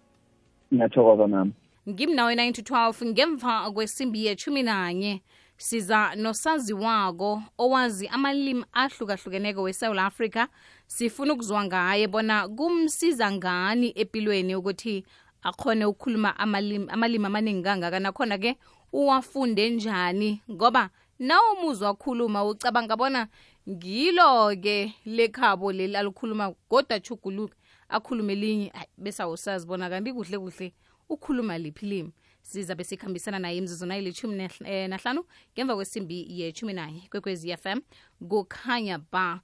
ngiyathokoza 0.72 1.26
nami 1.26 1.52
ngimnawe 1.88 2.34
9 2.34 2.52
to 2.52 2.62
12 2.74 3.06
ngemva 3.06 3.70
kwesimbi 3.70 4.26
yethumi 4.26 4.62
nanye 4.62 5.22
siza 5.56 6.14
nosaziwako 6.14 7.42
owazi 7.58 8.08
amalimi 8.08 8.64
ahlukahlukeneko 8.72 9.62
wesouth 9.62 9.98
africa 9.98 10.46
sifuna 10.86 11.32
ukuzwa 11.32 11.64
ngaye 11.64 12.08
bona 12.08 12.48
kumsiza 12.48 13.32
ngani 13.32 13.92
empilweni 13.96 14.54
ukuthi 14.54 15.04
akhone 15.42 15.84
ukukhuluma 15.84 16.38
amalimi 16.38 16.86
amalimi 16.90 17.26
amaningi 17.26 17.62
kangaka. 17.62 18.00
Nakhona-ke 18.00 18.56
uwafunde 18.92 19.70
njani 19.70 20.42
ngoba 20.50 20.90
nawo 21.18 21.52
umuzwa 21.52 21.90
akhuluma 21.90 22.44
ucabanga 22.44 22.96
bona 22.96 23.28
ngilo-ke 23.68 24.94
lekhabo 25.06 25.72
leli 25.72 25.96
alikhuluma 25.96 26.54
kodwa 26.68 27.00
chuguluka 27.00 27.56
akhulume 27.92 28.32
elinye 28.32 28.70
ayi, 28.74 28.86
bese 28.98 29.22
awusazi 29.22 29.66
bona 29.66 29.90
kanti 29.90 30.12
kuhle 30.12 30.38
kuhle 30.38 30.72
ukhuluma 31.08 31.58
liphi 31.58 31.86
limi 31.86 32.12
sizabe 32.42 32.84
sikhambisana 32.84 33.38
naye 33.38 33.56
imzuzu 33.56 33.86
nayilithumi 33.86 34.48
eh, 34.64 34.88
nahlanu 34.88 35.24
ngemva 35.54 35.74
kwesimbi 35.76 36.26
yetshumi 36.40 36.72
naye 36.72 37.02
kwekwezi 37.10 37.56
fm 37.56 37.80
kukhanya 38.28 38.98
ba 39.12 39.40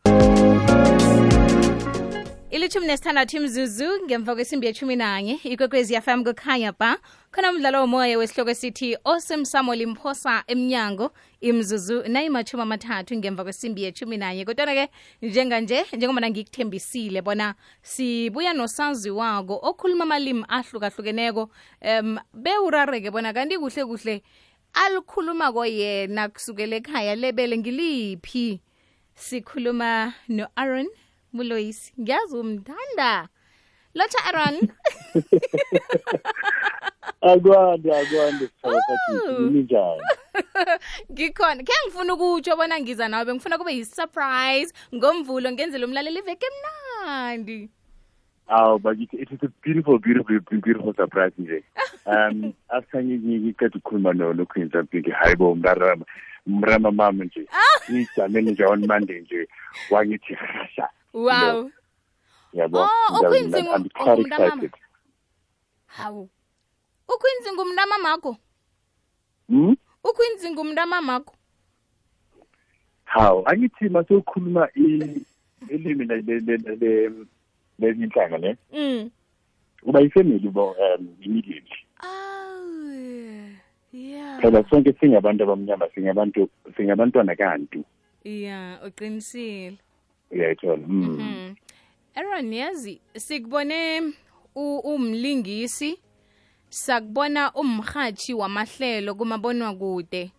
ilithumi 2.51 2.87
nesithandathu 2.87 3.37
imzuzu 3.37 3.89
ngemva 4.05 4.35
kwesimbi 4.35 4.67
yethumi 4.67 4.97
nanye 4.97 5.41
ikwekwezi 5.45 5.95
yafam 5.95 6.25
kukhanya 6.25 6.73
ba 6.73 6.99
khona 7.31 7.51
umdlalo 7.51 7.81
womoya 7.81 8.19
wesihloko 8.19 8.51
esithi 8.51 8.97
osemsamo 9.05 9.75
limphosa 9.75 10.45
emnyango 10.47 11.13
imzuzu 11.41 12.09
nayimathumi 12.09 12.63
amathathu 12.63 13.17
ngemva 13.17 13.45
kwesimbi 13.45 13.83
yethumi 13.83 14.17
nanye. 14.17 14.45
Kodwana-ke 14.45 14.89
njenganje 15.23 15.85
njengobana 15.93 16.31
ngikuthembisile 16.31 17.23
bona 17.23 17.55
sibuya 17.83 18.53
nosaziwako 18.55 19.61
okhuluma 19.63 20.05
amalimi 20.05 20.45
ahlukahlukeneko 20.49 21.51
um 21.85 22.19
bewurareke 22.33 23.11
bona 23.11 23.33
kanti 23.33 23.59
kuhle 23.59 23.85
kuhle 23.85 24.23
alikhulumako 24.73 25.67
yena 25.67 26.29
kusukela 26.29 26.77
ekhaya 26.77 27.15
lebele 27.15 27.59
ngiliphi? 27.59 28.61
Sikhuluma 29.15 30.15
no-aaron 30.29 30.89
muloyisi 31.33 31.93
ngiyazi 32.01 32.37
umndanda 32.37 33.29
lotsha 33.95 34.19
aaron. 34.27 34.57
Akwande 37.21 37.91
akwande 38.01 38.49
Oh. 38.63 39.41
njani? 39.41 40.03
Ngikhona. 41.13 41.63
Khe 41.65 41.73
ngifuna 41.87 42.15
ukutsho 42.15 42.57
bona 42.57 42.81
ngiza 42.81 43.09
nawe. 43.09 43.25
Bengifuna 43.25 43.59
kube 43.59 43.73
yi-surprise 43.75 44.73
ngomvulo 44.95 45.53
ngenzela 45.53 45.87
umlaleli 45.87 46.19
iveke 46.19 46.47
mnandi 46.55 47.69
aw 48.49 48.79
bakithi 48.79 49.17
it 49.17 49.31
is 49.31 49.43
a 49.43 49.49
beautiful 49.63 49.99
beautiful 49.99 50.41
beautiful 50.41 50.95
surprise 50.95 51.35
nje. 51.39 51.63
Um 52.07 52.53
after 52.69 53.05
ngikade 53.05 53.77
ukukhuluma 53.79 54.13
no 54.13 54.33
lo 54.33 54.47
Queen 54.47 54.71
Zampiki 54.71 55.11
hayibo 55.11 55.55
mrama 55.55 56.05
mrama 56.47 56.91
mama 56.91 57.25
nje. 57.25 57.47
Ngijameni 57.91 58.51
nje 58.53 58.65
on 58.65 58.87
Monday 58.87 59.21
nje. 59.21 59.49
Wangithi 59.91 60.35
hasha 60.35 60.89
wow. 61.25 61.71
Yabo 62.53 62.79
Oh, 62.79 62.89
excited. 64.21 64.73
Hawu. 65.87 66.29
uQuincy 67.09 67.53
ngumntamamakho 67.53 68.37
hmm? 69.49 69.77
uQuincy 70.05 70.51
ngumntamamakho 70.51 71.35
hawu 73.05 73.49
angithi 73.49 73.89
masokhuluma 73.89 74.69
i- 74.77 75.25
ilimi 75.69 76.05
le 76.05 76.21
le 76.23 76.41
mm. 78.73 79.11
uba 79.83 80.01
ifamily 80.01 80.49
bo 80.49 80.71
um 80.71 81.09
immediately. 81.21 81.79
Phela 84.41 84.65
sonke 84.71 84.93
singabantu 85.01 85.43
abamnyama 85.45 85.89
singabantwana 86.77 87.37
kanti 87.37 87.85
yeah 88.25 88.79
uqinisile. 88.87 89.79
Uyayithola. 90.31 90.87
Mhm. 90.87 91.55
Aaron 92.17 92.53
yazi 92.53 93.01
sikubone 93.17 94.03
umlingisi 94.85 95.99
sakubona 96.69 97.53
umhathi 97.55 98.35
wamahlelo 98.35 99.15
kumabonwa 99.15 99.75
kude 99.75 100.33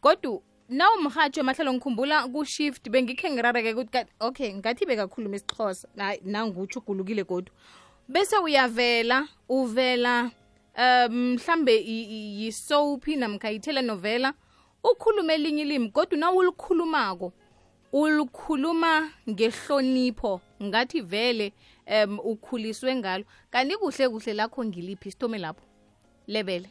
kodwa 0.00 0.40
na 0.68 0.90
umhathi 0.94 1.40
wamahlelo 1.40 1.72
ngikhumbula 1.74 2.28
ku-shift 2.28 2.88
bengikhe 2.90 3.30
ngirareke 3.30 3.72
ukuthi 3.72 3.90
ka- 3.92 4.06
okay 4.20 4.54
ngathi 4.54 4.86
bekakhuluma 4.86 5.36
isixhosa 5.36 5.88
nangutsho 6.24 6.80
ugulukile 6.80 7.24
kodwa 7.24 7.52
bese 8.08 8.36
uyavela 8.38 9.28
uvela 9.48 10.30
um 10.78 11.34
mhlambe 11.34 11.76
i- 11.76 12.08
i- 12.16 12.44
yi-soapy 12.44 13.16
namkha 13.16 13.50
yi-telenovela 13.50 14.34
ukhulume 14.84 15.34
elinye 15.34 15.62
ilimi 15.62 15.90
kodwa 15.90 16.18
na 16.18 16.30
ulikhuluma 17.94 19.10
ngehlonipho 19.30 20.40
ngathi 20.62 21.00
vele 21.00 21.52
um 21.86 22.18
ukhuliswe 22.18 22.94
ngalo. 22.96 23.24
Kanti 23.50 23.76
kuhle 23.76 24.08
kuhle 24.08 24.34
lakho 24.34 24.64
ngiliphi 24.64 25.08
isithome 25.08 25.38
lapho? 25.38 25.62
Lebele. 26.26 26.68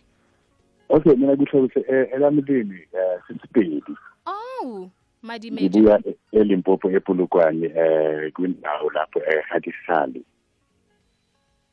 Okay 0.90 1.16
mina 1.16 1.36
kuhle 1.36 1.68
kuhle 1.68 1.86
eh, 1.88 2.10
elami 2.14 2.42
limi 2.42 2.76
eh, 2.94 3.20
sisipedi 3.28 3.84
oh 4.26 4.90
madimeja 5.22 5.70
ngibuya 5.70 6.00
e- 6.06 6.18
elimpopo 6.32 6.92
epolokwane 6.92 7.68
um 7.68 8.32
kwindawo 8.32 8.90
lapho 8.92 9.20
ehatisale 9.20 10.22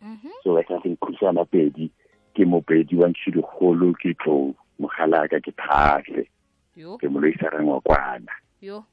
Mhm. 0.02 0.28
so 0.42 0.54
ka 0.54 0.62
tla 0.62 0.80
nkhutsa 0.85 1.33
mapedi 1.33 1.90
ke 2.35 2.45
mopedi 2.45 2.97
wa 2.97 3.09
ntšhidikgolo 3.09 3.92
ke 4.00 4.14
tlo 4.14 4.54
mogalaka 4.78 5.40
ke 5.40 5.52
phahle 5.52 6.25
yo. 6.76 6.97
Ke 6.99 7.09
moloisarangwa 7.09 7.80
kwana 7.80 8.33
yo. 8.62 8.85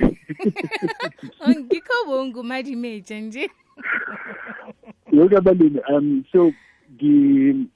ngikho 1.48 2.04
bongu 2.06 2.42
madimeja 2.44 3.20
nje. 3.20 3.50
Yoke 5.12 5.36
abalimi 5.36 5.80
um 5.88 6.24
so 6.32 6.52
ngikete 6.94 7.66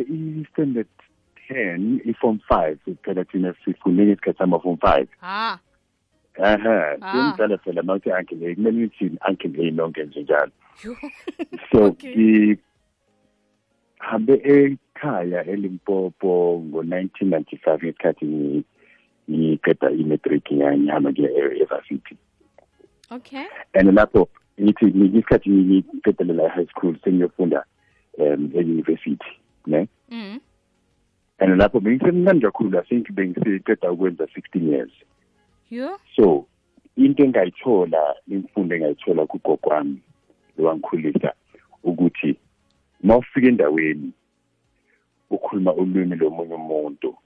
i-standard 0.00 0.86
ten 1.48 2.00
i-form 2.04 2.38
five 2.48 2.78
phela 3.02 3.24
thina 3.24 3.54
sifundile 3.64 4.12
isikhathi 4.12 4.38
sama-form 4.38 4.76
five. 4.78 5.08
Ha. 5.20 5.58
Aha 6.42 6.96
Ah. 7.00 7.12
sengidala 7.12 7.58
phela 7.58 7.82
mawuthi 7.82 8.10
uncle 8.10 8.46
a 8.46 8.54
kumele 8.54 8.72
ngithini? 8.78 9.18
Uncle 9.28 9.68
a 9.68 9.70
nonke 9.70 10.04
nje 10.04 10.22
njalo. 10.22 10.52
So 11.72 11.96
ngihambe 12.00 12.58
ekhaya 14.44 15.44
elimpopo 15.46 16.62
ngo-nineteen 16.64 17.30
ninety-five 17.30 17.82
ngesikhathi 17.82 18.64
ngi- 19.28 19.48
ngiqeda 19.50 19.90
i-metric 19.90 20.52
ngihamba-ke 20.52 21.22
e-varsity 21.62 22.16
okay. 23.10 23.46
And 23.74 23.88
lapho 23.94 24.28
ngithi 24.60 24.86
ngisikhathi 24.86 25.50
ngesikhathi 25.50 25.50
ngiqedelela 25.94 26.44
i-high 26.46 26.66
school 26.66 26.94
sengiyofunda 27.04 27.64
um 28.18 28.50
e-university 28.54 29.30
ne? 29.66 29.88
Mm 30.10 30.40
and 31.38 31.58
lapho 31.60 31.80
bengisemnandi 31.80 32.46
kakhulu 32.46 32.78
i 32.78 32.82
think 32.82 33.10
bengiseqeda 33.12 33.92
ukwenza 33.92 34.26
sixteen 34.34 34.68
years. 34.68 34.92
You? 35.70 35.98
so 36.16 36.46
into 36.96 37.24
engayithola 37.24 38.14
imfundo 38.28 38.74
engayithola 38.76 39.26
kugogwami 39.26 39.98
lowangikhulisa 40.58 41.32
ukuthi 41.84 42.36
uma 43.02 43.16
ufika 43.16 43.48
endaweni 43.48 44.12
ukhuluma 45.30 45.74
ulwimi 45.74 46.16
lomunye 46.16 46.54
umuntu 46.54 47.16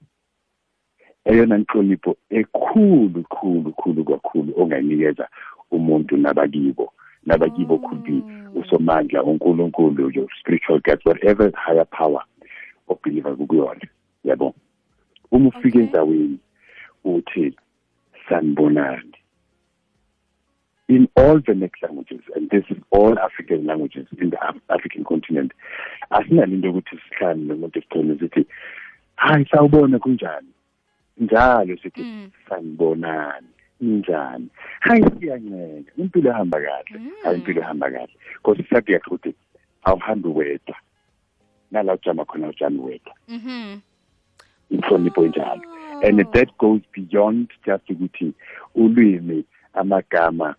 eyona 1.25 1.57
nhlonipho 1.57 2.17
ekhulu 2.29 3.23
khulu 3.23 3.71
khulu 3.73 4.03
kakhulu 4.05 4.53
ongayinikeza 4.61 5.27
umuntu 5.71 6.17
nabakibo 6.17 6.93
nabakibo 7.25 7.77
could 7.77 8.03
be 8.03 8.23
usomandla 8.55 9.23
unkulunkulu 9.23 10.11
your 10.15 10.27
spiritual 10.39 10.79
guides 10.79 11.05
whatever 11.05 11.51
higher 11.55 11.85
power 11.85 12.23
obhiliva 12.87 13.35
kukuyona 13.35 13.87
yabo? 14.23 14.55
Uma 15.31 15.49
ufika 15.49 15.79
endaweni 15.79 16.39
uthi 17.03 17.55
sanibonani. 18.29 19.15
In 20.87 21.07
all 21.15 21.39
the 21.39 21.53
next 21.53 21.83
languages 21.83 22.21
and 22.35 22.49
this 22.49 22.63
is 22.69 22.77
all 22.89 23.19
african 23.19 23.65
languages 23.65 24.07
in 24.19 24.31
the 24.31 24.37
african 24.69 25.03
continent 25.03 25.51
asinalo 26.11 26.53
into 26.53 26.67
yokuthi 26.67 26.99
sihlane 27.09 27.43
nomuntu 27.45 27.79
esithole 27.79 28.19
sithi 28.19 28.45
hayi 29.15 29.45
sawubona 29.45 29.99
kunjani 29.99 30.47
njalo 31.19 31.77
sithi 31.77 32.01
Mm. 32.01 32.29
sanibonani 32.49 33.47
ninjani 33.81 34.47
hayi 34.79 35.03
siyanceka 35.19 35.91
impilo 35.97 36.29
ehamba 36.31 36.57
kahle. 36.61 37.01
Hayi 37.23 37.37
impilo 37.37 37.61
ehamba 37.61 37.91
kahle. 37.91 38.13
Because 38.33 38.63
siyakuyahle 38.69 39.05
ukuthi 39.07 39.33
awuhambi 39.83 40.27
wedwa 40.27 40.75
nala 41.71 41.93
ujama 41.93 42.25
khona 42.25 42.45
awujami 42.45 42.79
wedwa 42.79 43.13
mhm 43.27 43.79
inhlonipho 44.69 45.25
enjalo 45.25 45.61
and 46.03 46.31
that 46.33 46.49
goes 46.57 46.81
beyond 46.93 47.49
just 47.65 47.89
ukuthi 47.89 48.33
ulwimi 48.75 49.45
amagama 49.73 50.55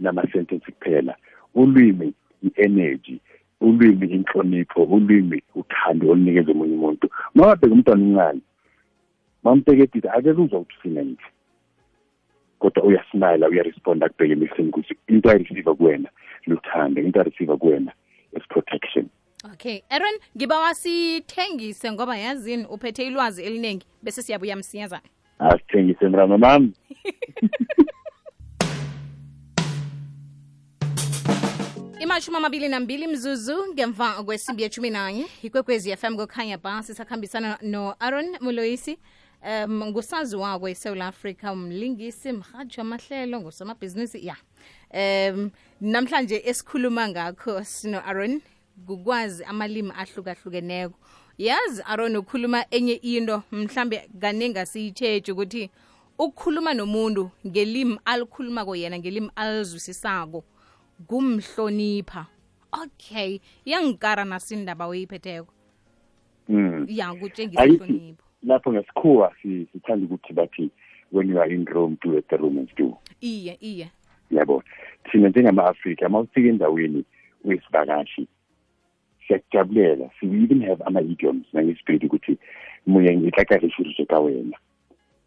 nama-sentence 0.00 0.72
kuphela. 0.72 1.16
Ulwimi 1.54 2.12
i-energy. 2.42 3.20
Ulwimi 3.60 4.06
inhlonipho. 4.06 4.82
Ulwimi 4.82 5.42
uthando 5.54 6.10
olunikeza 6.10 6.50
omunye 6.50 6.74
umuntu. 6.74 7.10
Uma 7.34 7.46
wabheka 7.46 7.72
umntwana 7.74 8.02
omncane 8.04 8.40
mamteketile 9.42 10.10
akeke 10.10 10.40
uzwa 10.40 10.64
nje 10.84 11.16
kodwa 12.58 12.82
uyasmila 12.84 13.48
uyaresponda 13.48 14.08
kubheke 14.08 14.32
emehlweni 14.32 14.68
ukuthi 14.68 14.94
into 15.08 15.30
ayireceiva 15.30 15.74
kuwena 15.74 16.08
luthande 16.46 17.00
into 17.00 17.20
ayireceive 17.20 17.56
kuwena 17.56 17.92
is 18.36 18.42
protection. 18.48 19.08
Okay 19.52 19.82
aaron 19.90 20.14
ngiba 20.36 20.58
wasithengise 20.58 21.92
ngoba 21.92 22.18
yazini 22.18 22.64
uphethe 22.64 23.06
ilwazi 23.06 23.42
eliningi 23.42 23.86
bese 24.02 24.22
siyabuya 24.22 24.56
msinyazana. 24.56 25.02
Asithengise 25.38 26.08
mrama 26.08 26.38
mami 26.38 26.72
imashumi 32.02 32.36
amabili 32.36 32.68
nambili 32.68 33.06
mzuzu 33.06 33.66
ngemva 33.72 34.22
kwesimbi 34.24 34.62
yeshumi 34.62 34.90
nanye 34.90 35.26
ikwekwezi 35.42 35.96
fm 35.96 36.16
kokhanya 36.16 36.58
ba 36.58 36.82
sisakhambisana 36.82 37.58
no-aaron 37.62 38.36
muloisi 38.40 38.98
um 39.44 39.84
ngusazi 39.84 40.36
wako 40.36 40.68
esouth 40.68 41.00
africa 41.00 41.44
umlingisi 41.52 42.32
mhaji 42.32 42.74
wamahlelo 42.78 43.40
ngusomabhizinisi 43.40 44.26
ya. 44.26 44.36
Um 44.94 45.50
namhlanje 45.80 46.42
esikhuluma 46.44 47.08
ngakho 47.08 47.64
sino-aaron 47.64 48.40
kukwazi 48.86 49.44
amalimi 49.44 49.92
ahlukahlukeneko. 49.96 50.94
Yazi 51.38 51.82
aaron 51.82 52.16
ukhuluma 52.16 52.64
enye 52.70 52.92
into 52.92 53.42
mhlambe 53.52 54.08
kaningi 54.20 54.58
asiyitsheje 54.58 55.32
ukuthi 55.32 55.70
ukukhuluma 56.18 56.74
nomuntu 56.74 57.30
ngelimi 57.46 57.98
alikhulumako 58.04 58.76
yena 58.76 58.98
ngelimi 58.98 59.30
alizwisisako 59.36 60.44
kumhlonipha. 61.06 62.26
Okay 62.72 63.40
yangikara 63.64 64.24
nasindaba 64.24 64.86
oyiphetheko. 64.86 65.52
Mm. 66.48 66.86
ya 66.88 67.14
kutshengisa 67.14 67.66
lapho 68.42 68.72
ngesikhuwa 68.72 69.32
si- 69.42 69.66
sithanda 69.72 70.04
ukuthi 70.06 70.32
bathi 70.32 70.70
when 71.12 71.28
you 71.28 71.40
are 71.40 71.54
in 71.54 71.64
rome 71.64 71.96
do 72.02 72.16
as 72.16 72.24
the 72.28 72.36
romans 72.36 72.70
do. 72.76 72.96
Iye 73.20 73.58
iye. 73.60 73.90
Yabo. 74.30 74.62
Thina 75.10 75.28
njengama-afrika 75.28 76.06
uma 76.06 76.20
ufika 76.20 76.48
endaweni 76.48 77.04
uyisivakashi 77.44 78.26
siyakujabulela. 79.26 80.10
So 80.20 80.26
we 80.26 80.42
even 80.42 80.62
have 80.62 80.82
ama-idioms 80.86 81.46
nangesipedi 81.52 82.06
ukuthi 82.06 82.38
moyeng 82.86 83.26
e 83.26 83.30
tla 83.30 83.44
ka 83.44 84.20
wena. 84.20 84.56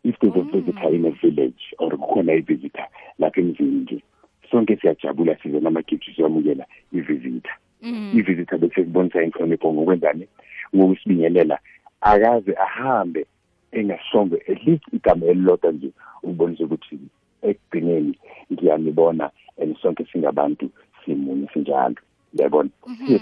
If 0.04 0.16
there's 0.20 0.36
a 0.36 0.42
visitor 0.44 0.94
in 0.94 1.06
a 1.06 1.12
village 1.12 1.74
or 1.80 1.92
kukhona 1.92 2.34
i-visitor 2.34 2.88
lapha 3.20 3.42
emzini 3.42 3.82
nje 3.82 4.04
sonke 4.52 4.76
siyajabula 4.78 5.38
sizona 5.44 5.68
amagift 5.68 6.16
siyamukela 6.16 6.66
i-visitor. 6.94 7.54
Mm. 7.82 8.12
i-visitor 8.16 8.60
bese 8.60 8.84
kubonisa 8.84 9.24
inhlonipho 9.24 9.74
ngokwenzani? 9.74 10.28
Ngokusibingelela 10.76 11.60
akaze 12.06 12.54
ahambe 12.66 13.26
engasongo 13.72 14.36
at 14.36 14.60
least 14.66 14.84
igama 14.94 15.26
elilodwa 15.26 15.72
nje 15.72 15.90
ukubonisa 16.24 16.64
ukuthi 16.64 17.00
ekugcineni 17.42 18.14
ngiyanibona 18.52 19.30
and 19.62 19.78
sonke 19.82 20.06
singabantu 20.12 20.70
simunye 21.06 21.48
sinjalo. 21.54 21.96
Uyabona? 22.34 22.70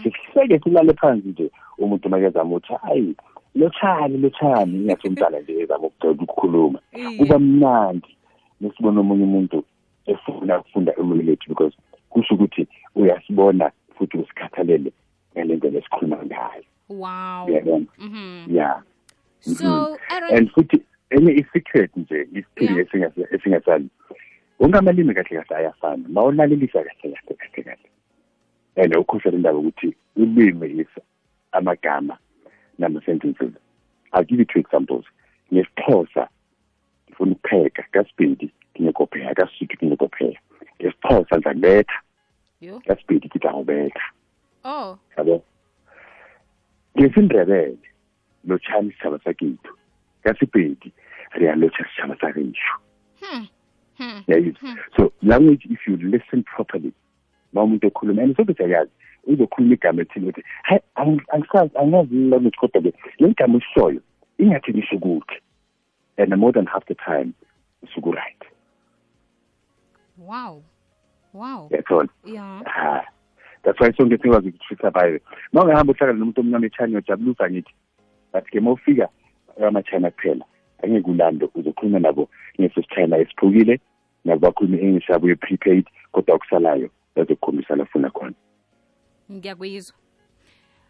Sihleke 0.03 0.59
silale 0.59 0.93
phansi 0.93 1.27
nje 1.27 1.51
umuntu 1.77 2.09
makezama 2.09 2.55
ukuthi 2.55 2.73
hayi 2.73 3.15
lotshani 3.55 4.17
lotshani. 4.17 4.77
Ingathi 4.77 5.07
umntana 5.07 5.39
nje 5.39 5.59
ezama 5.59 5.87
ukucela 5.87 6.13
ukukhuluma. 6.13 6.79
Kuba 7.17 7.39
mnandi 7.39 8.17
nesibona 8.61 8.99
omunye 8.99 9.23
umuntu 9.23 9.63
efuna 10.05 10.59
ukufunda 10.59 10.95
ulwimi 10.95 11.23
lethu 11.23 11.49
because 11.49 11.75
kusho 12.09 12.33
ukuthi 12.35 12.67
uyasibona 12.95 13.71
futhi 13.95 14.17
usikhathalele 14.17 14.91
ngale 15.33 15.55
ndlela 15.55 15.77
esikhuluma 15.79 16.17
ngayo. 16.25 16.63
Wow. 16.89 17.45
Uyabona 17.47 17.85
Mhm. 17.97 18.45
yeah. 18.55 18.81
So 19.39 19.97
aaron 20.09 20.37
and 20.37 20.49
futhi 20.51 20.81
enye 21.09 21.31
i-secret 21.33 21.91
nje 21.97 22.27
isiphili 22.33 22.73
Yeah. 22.75 22.87
esingasa- 22.87 23.35
esingasali 23.35 23.89
wonke 24.59 24.77
amalimi 24.77 25.13
kahle 25.13 25.43
kahle 25.43 25.55
ayafana. 25.55 26.05
Ma 26.09 26.23
ulalelisa 26.23 26.83
kahle 26.83 27.15
kahle 27.15 27.35
kahle 27.37 27.63
kahle. 27.63 27.89
And 28.75 28.95
ukhohlele 28.95 29.37
indaba 29.37 29.57
ukuthi 29.59 29.95
ulwimi 30.15 30.79
is 30.81 30.87
amagama 31.51 32.17
nama-sentences. 32.77 33.53
I'll 34.13 34.23
give 34.25 34.39
you 34.39 34.45
two 34.45 34.59
examples. 34.59 35.05
Ngesixhosa 35.53 36.29
ngifuna 37.09 37.31
ukupheka 37.31 37.83
kasibili 37.91 38.51
ngingekopheya 38.75 39.35
kasisuthu 39.35 39.77
ngingekopheya 39.85 40.39
ngesixhosa 40.81 41.35
ndizakubetha 41.37 42.01
yo. 42.61 42.79
kasibili 42.87 43.19
ngithi 43.19 43.47
angubetha 43.47 44.01
oh. 44.63 44.97
Yabo? 45.17 45.43
Ngesindebele 46.97 47.77
lotshani 48.47 48.91
sitshaba 48.91 49.19
sakethu 49.19 49.77
kasipedi 50.23 50.91
re 51.31 51.49
a 51.49 51.55
lotsha 51.55 51.83
setšhaba 51.83 52.15
sa 52.19 52.31
gešo 52.31 52.75
hmm 53.21 53.47
hmm. 53.97 54.23
Yayizwa 54.27 54.77
so 54.97 55.11
language 55.21 55.65
if 55.69 55.87
you 55.87 55.97
listen 55.97 56.43
properly 56.43 56.91
ma 57.53 57.63
umuntu 57.63 57.87
ekhuluma 57.87 58.21
and 58.23 58.35
sobe 58.35 58.53
siyayazi 58.53 58.91
uzokhuluma 59.27 59.73
igama 59.73 60.01
ethile 60.01 60.27
uthi 60.27 60.43
hayi 60.63 60.81
ang- 60.95 61.25
angisazi 61.27 61.77
angazi 61.77 62.15
language 62.15 62.57
kodwa 62.57 62.81
ke 62.81 62.93
le 63.19 63.33
gama 63.33 63.57
esishoyo 63.57 64.01
ingathi 64.37 64.71
lisho 64.71 64.95
ukuthi 64.95 65.41
and 66.17 66.35
more 66.35 66.53
than 66.53 66.65
half 66.65 66.85
the 66.85 66.95
time 66.95 67.33
isuku 67.83 68.11
right 68.11 68.43
wow 70.17 70.61
wow. 71.33 71.67
Yathola? 71.71 72.09
Yeah. 72.25 72.61
Ha. 72.65 73.05
That's 73.63 73.79
why 73.79 73.93
sonke 73.93 74.17
sikwazi 74.17 74.49
ukuthutha 74.49 74.91
bayo 74.91 75.19
ma 75.53 75.61
ungahamba 75.61 75.93
uhlangana 75.93 76.19
nomuntu 76.19 76.41
omnyama 76.41 76.65
echina 76.65 76.97
ujabulusa 76.97 77.49
ngithi 77.49 77.73
but 78.33 78.45
ke 78.49 78.59
ma 78.59 78.71
ufika 78.71 79.09
amachina 79.67 80.11
kuphela 80.11 80.45
angeke 80.83 81.11
ulando 81.11 81.49
uzokhuluma 81.55 81.99
nabo 81.99 82.29
ngesesichina 82.59 83.17
esiphukile 83.17 83.79
nabo 84.25 84.39
bakhuluma 84.39 84.77
i-english 84.77 85.09
yabo 85.09 85.29
ye-prepaid 85.29 85.85
kodwa 86.11 86.35
okusalayo 86.35 86.89
bazokukhombisa 87.15 87.75
lafuna 87.75 88.09
khona. 88.09 88.33
Ngiyakuyizwa. 89.31 89.95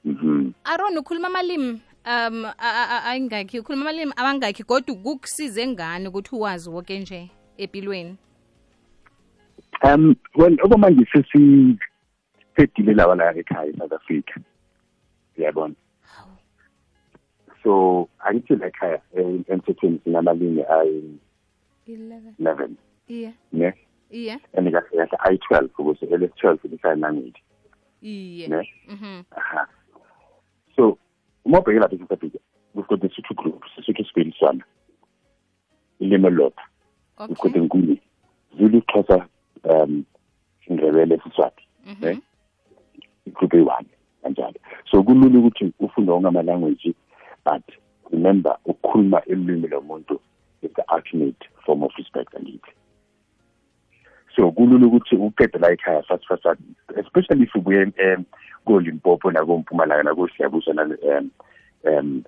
Mhm. 0.05 0.51
Aron 0.63 0.97
ukhuluma 0.97 1.27
amalimi 1.27 1.81
um 2.05 2.45
ayingakhi 3.05 3.59
ukhuluma 3.59 3.81
amalimi 3.89 4.13
abangakhi 4.15 4.63
kodwa 4.63 4.95
kukusize 4.95 5.67
ngani 5.67 6.07
ukuthi 6.07 6.35
uwazi 6.35 6.69
wonke 6.69 6.99
nje 6.99 7.29
empilweni 7.57 8.17
um 9.83 10.15
well 10.35 10.57
okwamanje 10.63 11.05
sesisedile 12.55 12.93
lawa 12.93 13.15
la 13.15 13.35
ekhaya 13.35 13.65
e-south 13.69 13.93
africa. 13.93 14.39
Uyabona 15.37 15.75
so 17.63 18.09
angithi 18.19 18.55
la 18.55 18.67
ekhaya 18.67 19.01
eh, 19.15 19.41
emthethweni 19.47 19.99
sinamalimi 20.03 20.63
ayi-eleven. 20.63 22.35
Ne? 23.51 23.73
Iye. 24.11 24.39
And 24.53 24.71
kahle 24.71 24.89
kahle 24.97 25.17
ayi-twelve 25.19 25.69
ukuze 25.77 26.05
ele-twelve 26.05 26.59
i-sign 26.65 26.99
language 26.99 27.43
iye. 28.01 28.47
Ne? 28.47 28.69
Mhm 28.87 29.23
aha. 29.37 29.67
So 30.75 30.97
uma 31.45 31.59
ubheke 31.59 31.79
lapha 31.79 31.95
e-south 31.95 32.11
africa 32.11 32.39
we've 32.73 32.87
got 32.87 33.01
the 33.01 33.09
Sotho 33.09 33.33
group 33.35 33.63
sesotho 33.75 34.03
sibili 34.03 34.35
swana 34.39 34.63
ilimi 35.99 36.27
elilodwa 36.27 36.63
we've 37.19 37.35
got 37.35 37.45
okay. 37.45 37.61
enkuni 37.61 38.01
zulu 38.57 38.81
xhosa 38.81 39.27
um 39.63 40.03
indebele 40.67 41.19
siswati 41.23 41.67
mhm 41.85 42.21
igroup 43.25 43.53
eyi-one 43.53 43.87
kanjalo. 44.23 44.59
So 44.91 45.03
kulula 45.03 45.39
ukuthi 45.39 45.73
ufunde 45.79 46.11
wonke 46.11 46.27
ama-language 46.27 46.93
but 47.45 47.63
remember 48.11 48.57
ukukhuluma 48.65 49.25
ilwimi 49.25 49.67
lomuntu 49.67 50.19
is 50.61 50.71
the 50.75 50.83
ultimate 50.95 51.49
form 51.65 51.83
of 51.83 51.91
respect 51.97 52.35
angithi 52.35 52.71
so 54.35 54.51
kulula 54.51 54.87
ukuthi 54.87 55.15
uqede 55.15 55.59
la 55.59 55.71
ekhaya 55.71 56.03
fast 56.03 56.25
fast 56.27 56.59
especially 56.95 57.43
if 57.43 57.55
ubuye 57.55 57.83
um 57.83 58.25
kolimpopo 58.65 59.31
nakompumalanga 59.31 60.03
nakosiyabuswa 60.03 60.73
na 60.73 60.83
um 60.83 61.29
um 61.83 62.23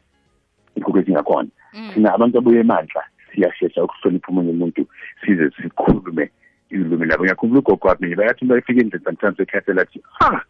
inkukhu 0.76 1.00
ezingakhona 1.00 1.50
thina 1.94 2.14
abantu 2.14 2.38
abuye 2.38 2.60
emandla 2.60 3.04
siyashesha 3.32 3.84
ukuhlonipha 3.84 4.32
omunye 4.32 4.52
umuntu 4.52 4.88
size 5.26 5.52
sikhulume 5.62 6.32
ilwimi 6.70 7.06
labo. 7.06 7.24
Ngiyakhumbula 7.24 7.60
ugogo 7.60 7.88
wami 7.88 8.16
bayathi 8.16 8.46
bayifika 8.46 8.82
endlini 8.82 9.06
sometimes 9.06 9.40
ekhasela 9.40 9.82
athi 9.82 10.02
ah 10.22 10.42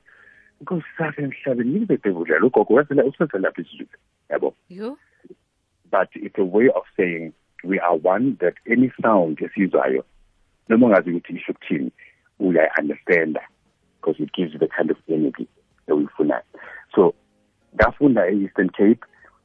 sakhe 0.97 1.21
emhlabeni 1.21 1.79
ngizedebudlala 1.79 2.45
ugogo 2.45 2.73
wasela 2.73 3.03
useselapha 3.03 3.61
isizulu 3.61 3.97
yabo? 4.29 4.55
But 5.91 6.09
it's 6.15 6.37
a 6.37 6.43
way 6.43 6.69
of 6.69 6.83
saying 6.97 7.33
we 7.63 7.79
are 7.79 7.95
one 7.95 8.37
that 8.41 8.55
any 8.69 8.91
sound 9.01 9.39
esizwayo 9.39 10.03
noma 10.69 10.85
ungazi 10.85 11.09
ukuthi 11.09 11.33
isho 11.33 11.51
ukuthini 11.51 11.91
uyayi-understanda 12.39 13.41
because 14.01 14.23
it 14.23 14.33
gives 14.33 14.53
you 14.53 14.59
the 14.59 14.67
kind 14.67 14.91
of 14.91 14.97
energy 15.07 15.47
ewifunayo 15.87 16.43
so 16.95 17.13
ngafunda 17.75 18.29
e-eastern 18.29 18.69
cape 18.69 18.99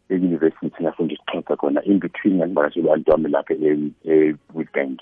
e-university 0.08 0.82
ngafunda 0.82 1.14
isixhosa 1.14 1.56
khona 1.56 1.82
in 1.84 1.98
between 1.98 2.36
ngangibakashela 2.36 2.92
abantu 2.92 3.10
wami 3.10 3.28
lapha 3.28 3.54
e-witbank 4.04 5.00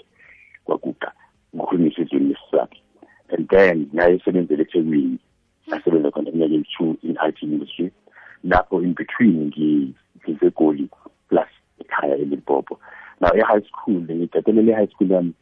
kwakuqa 0.64 1.12
ngikhulumisa 1.56 2.02
izweni 2.02 2.28
lesiswati 2.28 2.82
and 3.28 3.48
then 3.48 3.90
ngayesebenzela 3.94 4.62
ethekwini 4.62 5.18
ngasebenza 5.68 6.10
khona 6.10 6.28
eminyaka 6.28 6.54
eyi-two 6.54 6.96
in 7.02 7.16
IT 7.28 7.42
industry. 7.42 7.90
Lapho 8.44 8.82
in 8.82 8.94
between 8.94 9.52
ngisegoli 10.24 10.88
plus 11.28 11.48
ekhaya 11.80 12.16
elimpopo. 12.16 12.78
Now 13.20 13.30
e-high 13.34 13.62
school 13.68 14.00
ngidatelele 14.00 14.70
e-high 14.72 14.86
school 14.94 15.08
yami 15.08 15.34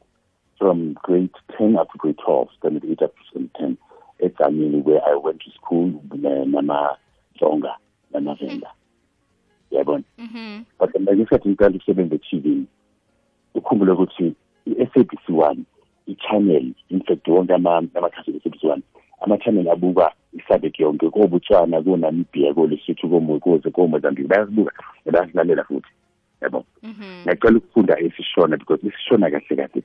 from 0.59 0.95
grade 1.03 1.31
10 1.59 1.77
up 1.77 1.93
to 1.93 1.99
grade 1.99 2.19
12 2.25 2.49
standard 2.59 2.85
8 2.85 3.03
up 3.03 3.15
to 3.17 3.23
standard 3.31 3.53
10 3.61 3.77
etzanini 4.21 4.83
where 4.83 5.03
i 5.07 5.15
went 5.15 5.41
to 5.41 5.51
school 5.51 5.93
namazonga 6.15 7.77
namavenda. 8.13 8.71
Yabona 9.71 10.05
mhm 10.19 10.65
but 10.79 10.91
ngesikhathi 11.01 11.49
ngiqala 11.49 11.77
ukusebenza 11.77 12.15
e-tv 12.15 12.65
ukhumbule 13.55 13.93
ukuthi 13.93 14.35
i-sabc 14.67 15.29
one 15.29 15.65
i-channel 16.07 16.73
in 16.89 17.01
fact 17.01 17.29
wonke 17.29 17.55
ama- 17.55 17.89
amakhasi 17.95 18.31
e-sabc 18.31 18.65
one 18.65 18.83
ama-channel 19.27 19.69
abuka 19.71 20.13
isabek 20.33 20.81
yonke 20.81 21.11
kobotswana 21.11 21.83
konamibia 21.83 22.55
kolesotho 22.55 23.09
komo- 23.09 23.41
koze 23.41 23.71
komozambique 23.71 24.29
bayasibuka 24.29 24.73
bayasilalela 25.13 25.65
futhi 25.65 25.89
yabo. 26.41 26.65
Mhm. 26.83 27.23
Ngiyacela 27.23 27.59
ukufunda 27.59 27.99
esishona 28.01 28.57
because 28.57 28.87
isishona 28.87 29.31
kahle 29.31 29.57
kahle. 29.57 29.83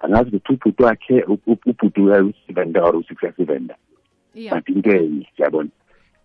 Angazi 0.00 0.36
ukuthi 0.36 0.52
ubhuti 0.52 0.82
wakhe 0.82 1.24
ubhuti 1.46 2.00
usivenda 2.00 2.82
or 2.84 2.96
usuccessivenda 2.96 3.76
yeah. 4.34 4.54
But 4.54 4.68
into 4.68 4.90
enye 4.90 5.28
siyabona 5.36 5.68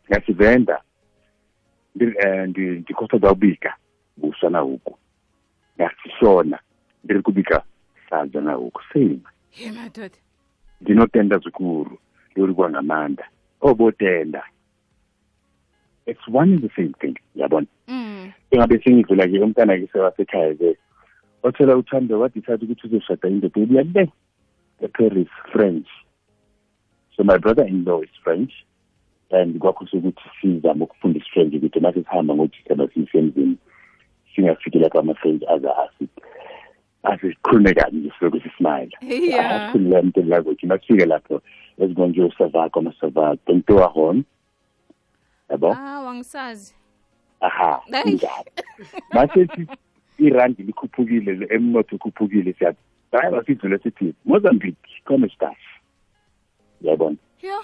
ngasivenda 0.09 0.81
ndikhosa 2.47 3.17
zawubika 3.17 3.75
buswa 4.17 4.49
na 4.49 4.59
huku 4.59 4.97
ngasishona 5.79 6.59
ndiri 7.03 7.21
kubika 7.21 7.63
sadza 8.09 8.41
na 8.41 8.53
huku 8.53 8.81
same. 8.93 9.19
Ndinotenda 10.81 11.37
zvikuru 11.37 11.97
yolikwa 12.39 12.69
obotenda. 13.61 14.43
It's 16.05 16.27
one 16.27 16.53
and 16.53 16.61
the 16.61 16.69
same 16.75 16.93
thing 17.01 17.17
yabona? 17.35 17.67
Mm. 17.87 18.33
Engabe 18.51 18.83
sengidlula 18.83 19.27
ke 19.27 19.39
umntana 19.39 19.77
ke 19.77 19.87
ke 20.57 20.77
othola 21.43 21.75
uthando 21.75 22.19
wadecide 22.19 22.65
ukuthi 22.65 22.87
uzoshada 22.87 23.27
indoda 23.27 23.61
ebuya 23.61 24.11
the 24.79 24.87
paris 24.87 25.27
french. 25.51 25.87
So 27.15 27.23
my 27.23 27.37
brother 27.37 27.63
in 27.63 27.83
law 27.83 28.01
is 28.01 28.09
french 28.23 28.53
and 29.31 29.59
kwakho 29.59 29.87
sokuthi 29.87 30.29
sizame 30.41 30.83
ukufunda 30.83 31.19
isifrench 31.19 31.53
ukuthi 31.53 31.79
mase 31.79 32.03
sihamba 32.03 32.35
ngodisemba 32.35 32.87
siyisemzini 32.93 33.57
singafikela 34.35 34.89
kwama-french 34.89 35.43
aze 35.49 35.67
asikhulume 37.03 37.73
kanye 37.73 38.11
sokuthi 38.19 38.51
simayela 38.57 38.97
asikhulula 39.49 40.01
mntu 40.01 40.23
language 40.23 40.67
masifike 40.67 41.05
lapho 41.05 41.41
esibonje 41.77 42.23
usavako 42.23 42.79
amasavako 42.79 43.35
tontoa 43.45 43.87
hon 43.87 44.23
yabo? 45.49 45.71
Ah 45.71 46.01
wangisazi. 46.01 46.75
Aha 47.41 47.81
Hey. 47.91 48.13
njalo. 48.13 48.51
Masethi 49.13 49.67
irandi 50.17 50.63
likhuphukile 50.63 51.47
emnotho 51.49 51.95
ukhuphukile 51.95 52.53
siyadriva 52.53 53.43
sidlule 53.45 53.77
sithi 53.77 54.13
mozambique 54.25 55.01
come 55.05 55.29
staff. 55.29 55.57
Yabona 56.81 57.17
yo. 57.41 57.61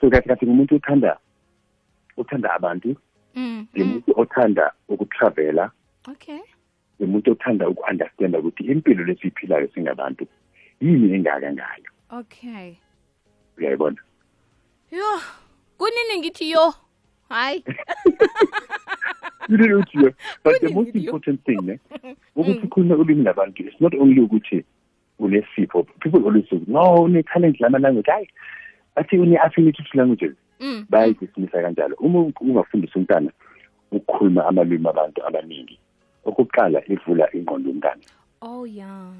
So 0.00 0.10
kathi 0.10 0.28
kathi 0.28 0.46
ngumuntu 0.46 0.74
othanda 0.76 1.18
othanda 2.16 2.54
abantu 2.54 2.88
mm. 3.34 3.44
mm. 3.44 3.66
ngimuntu 3.76 4.12
othanda 4.16 4.72
ukutravela. 4.88 5.70
Okay. 6.08 6.40
Ngimuntu 7.00 7.32
othanda 7.32 7.68
uku-understanda 7.68 8.38
ukuthi 8.38 8.64
impilo 8.64 9.04
lesiyiphilayo 9.04 9.68
singabantu 9.74 10.26
yini 10.80 11.14
engaka 11.14 11.52
ngayo? 11.52 11.90
Okay. 12.10 12.76
Uyayibona. 13.58 13.96
Yo 14.90 15.20
kunini 15.78 16.18
ngithi 16.18 16.50
yo? 16.50 16.74
Hayi. 17.28 17.64
You 19.48 19.56
know 19.56 19.80
ukuthi 19.80 20.02
yo? 20.04 20.10
But 20.42 20.60
the 20.60 20.66
Kunini 20.68 20.74
most 20.74 20.94
yo? 20.94 21.00
important 21.02 21.44
thing 21.44 21.58
ne 21.62 21.78
ukuthi 22.36 22.66
ukhulume 22.66 22.94
ulimi 22.94 23.24
labantu 23.24 23.60
it's 23.66 23.80
not 23.80 23.94
only 23.94 24.20
ukuthi 24.20 24.64
unesipho 25.18 25.82
people 26.00 26.24
always 26.24 26.48
say 26.50 26.60
no 26.66 27.04
une-talent 27.04 27.60
lama 27.60 27.78
language. 27.78 28.06
Hayi 28.10 28.28
athi 28.96 29.16
une-affinity 29.16 29.82
to 29.92 29.98
languages. 29.98 30.36
Mm. 30.60 30.86
bayayidismisa 30.90 31.62
kanjalo. 31.62 31.94
Uma 32.00 32.32
ungafundisa 32.40 32.98
umntana 32.98 33.30
ukukhuluma 33.92 34.46
amalwimi 34.46 34.88
abantu 34.88 35.26
abaningi. 35.26 35.78
Okokuqala 36.24 36.82
ivula 36.88 37.28
ingqondo 37.34 37.68
yomntana. 37.70 38.02
Oh 38.42 38.66
yeah. 38.66 39.12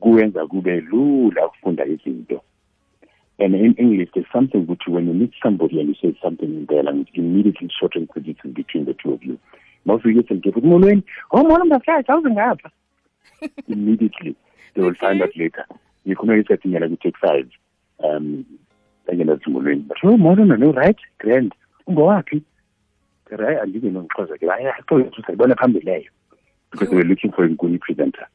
Kuwenza 0.00 0.46
kube 0.46 0.80
lula 0.80 1.46
ukufunda 1.46 1.86
izinto. 1.86 2.40
And 3.38 3.54
in 3.54 3.74
English, 3.74 4.08
there's 4.14 4.26
something 4.32 4.66
which 4.66 4.82
when 4.86 5.06
you 5.08 5.12
meet 5.12 5.32
somebody 5.42 5.78
and 5.80 5.88
you 5.90 5.94
say 6.00 6.18
something 6.22 6.48
in 6.48 6.66
their 6.66 6.82
language, 6.82 7.10
immediately 7.14 7.68
shortens 7.78 8.08
the 8.14 8.20
distance 8.20 8.54
between 8.54 8.86
the 8.86 8.94
two 8.94 9.12
of 9.12 9.22
you. 9.22 9.38
Most 9.84 10.06
of 10.06 10.10
you 10.10 10.22
can. 10.22 10.40
Immediately, 13.68 14.36
they 14.74 14.82
will 14.82 14.94
find 14.94 15.22
out 15.22 15.36
later. 15.36 15.66
You 16.04 16.16
can 16.16 16.30
always 16.30 16.46
say, 16.48 16.56
take 17.02 17.18
five. 17.18 17.50
Um, 18.02 18.46
and 19.08 19.18
you 19.18 19.24
know, 19.24 19.34
it's. 19.34 19.82
But, 19.86 19.98
oh, 20.02 20.16
no, 20.16 20.72
right? 20.72 20.96
Grand. 21.18 21.54
Go 21.94 22.08
know, 23.90 24.02
because 24.02 24.30
I 24.32 24.36
thought 24.88 25.00
it 25.00 25.12
was 25.16 25.24
Because 26.70 26.88
we 26.88 26.96
were 26.96 27.04
looking 27.04 27.32
for 27.32 27.44
a 27.44 27.48
good 27.48 27.80
presenter. 27.80 28.26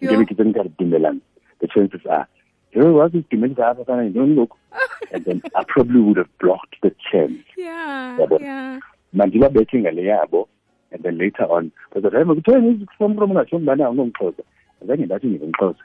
The 0.00 1.68
chances 1.68 2.00
are 2.08 2.26
yo 2.74 2.94
wazi 2.94 3.18
isidimeli 3.18 3.62
apha 3.62 3.84
kana 3.84 4.02
yintoni 4.02 4.34
look. 4.34 4.56
and 5.12 5.24
then 5.24 5.42
i 5.54 5.64
probably 5.64 6.00
would 6.00 6.16
have 6.16 6.38
blocked 6.38 6.76
the 6.82 6.90
chance. 7.10 7.44
Yeah 7.56 8.18
Yabona. 8.18 8.80
yeah. 9.12 9.48
Betting 9.48 9.82
ngale 9.82 10.04
yabo 10.04 10.48
and 10.92 11.02
then 11.02 11.18
later 11.18 11.44
on 11.44 11.70
bazathi 11.94 12.16
hayi 12.16 12.24
makutheni 12.24 12.70
izifomrom 12.70 13.32
ngasho 13.32 13.58
mbana 13.58 13.86
angongixhosa 13.86 14.42
azange 14.82 15.04
ndathi 15.04 15.26
ngingixhosa 15.26 15.84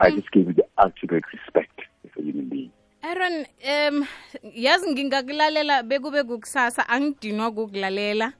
i 0.00 0.10
just 0.10 0.30
gave 0.30 0.46
you 0.46 0.54
the 0.54 0.66
ultimate 0.84 1.24
respect 1.32 1.80
as 2.04 2.10
a 2.18 2.22
human 2.22 2.48
being. 2.48 2.70
Aaron 3.02 3.46
um 3.64 4.06
yazi 4.54 4.90
ngingakulalela 4.90 5.82
bekube 5.82 6.22
kukusasa 6.22 6.88
angidinwa 6.88 7.50
kukulalela. 7.52 8.32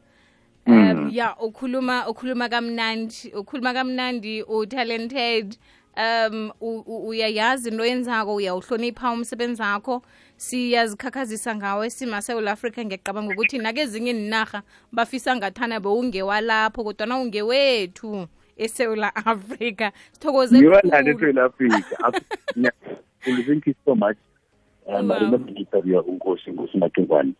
Um 0.67 1.09
ya 1.13 1.37
ukhuluma 1.37 2.09
ukhuluma 2.09 2.49
kamnandi 2.49 3.33
ukhuluma 3.35 3.73
kamnandi 3.73 4.43
utalented 4.43 5.57
um 5.99 6.53
uyayazi 6.87 7.69
into 7.69 7.85
yenzako 7.85 8.35
uyawuhlonipha 8.35 9.11
umsebenzi 9.11 9.63
wakho. 9.63 10.03
Siyazikhakhazisa 10.37 11.57
ngawe 11.57 11.91
simasewula 11.91 12.53
africa 12.53 12.79
ngiyacabanga 12.85 13.33
ukuthi 13.35 13.59
nakezinye 13.59 14.13
ninarha 14.13 14.63
bafisa 14.93 15.37
ngathana 15.37 15.81
bewungewalapho 15.81 16.85
kodwana 16.85 17.19
ungewethu 17.19 18.29
esewula 18.57 19.17
africa 19.17 19.91
sithokoze 20.13 20.59
ngibalane 20.59 21.15
khulu. 21.15 21.31
eSouth 21.31 21.99
Africa 22.03 22.73
Well, 23.27 23.43
thank 23.47 23.67
you 23.67 23.75
so 23.85 23.95
much. 23.95 24.17
Um 24.87 25.11
unkosi 26.07 26.51
nkosi 26.51 27.35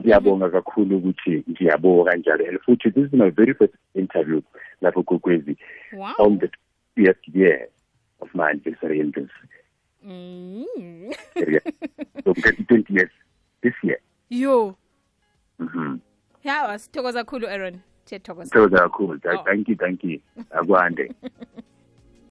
ngiyabonga 0.00 0.50
kakhulu 0.50 0.96
ukuthi 0.96 1.44
ngiyabonga 1.50 2.10
kanjalo 2.10 2.48
and 2.48 2.58
futhi 2.60 2.90
this 2.90 3.06
is 3.06 3.12
my 3.12 3.30
very 3.30 3.54
first 3.54 3.74
interview 3.94 4.40
lapho 4.82 5.02
kokwezi 5.02 5.56
wow. 5.92 6.14
On 6.18 6.38
the 6.38 6.50
20th 6.96 7.34
year 7.34 7.68
of 8.24 8.34
my 8.34 8.50
anniversary 8.50 9.00
in 9.00 9.10
this 9.12 9.30
Mm. 10.06 11.14
so 12.24 12.32
ngithi 12.34 12.64
20 12.68 12.92
years 12.94 13.10
this 13.62 13.74
year. 13.82 13.98
Yo. 14.30 14.76
Mhm 15.58 15.98
yawa 16.44 16.78
sithokoza 16.78 17.24
aaron. 17.48 17.80
Siyathokoza. 18.04 18.50
Kakhulu. 18.78 19.20
Oh. 19.24 19.44
thank 19.44 19.68
you 19.68 19.76
thank 19.76 20.04
you. 20.04 20.20
Akwande 20.50 21.10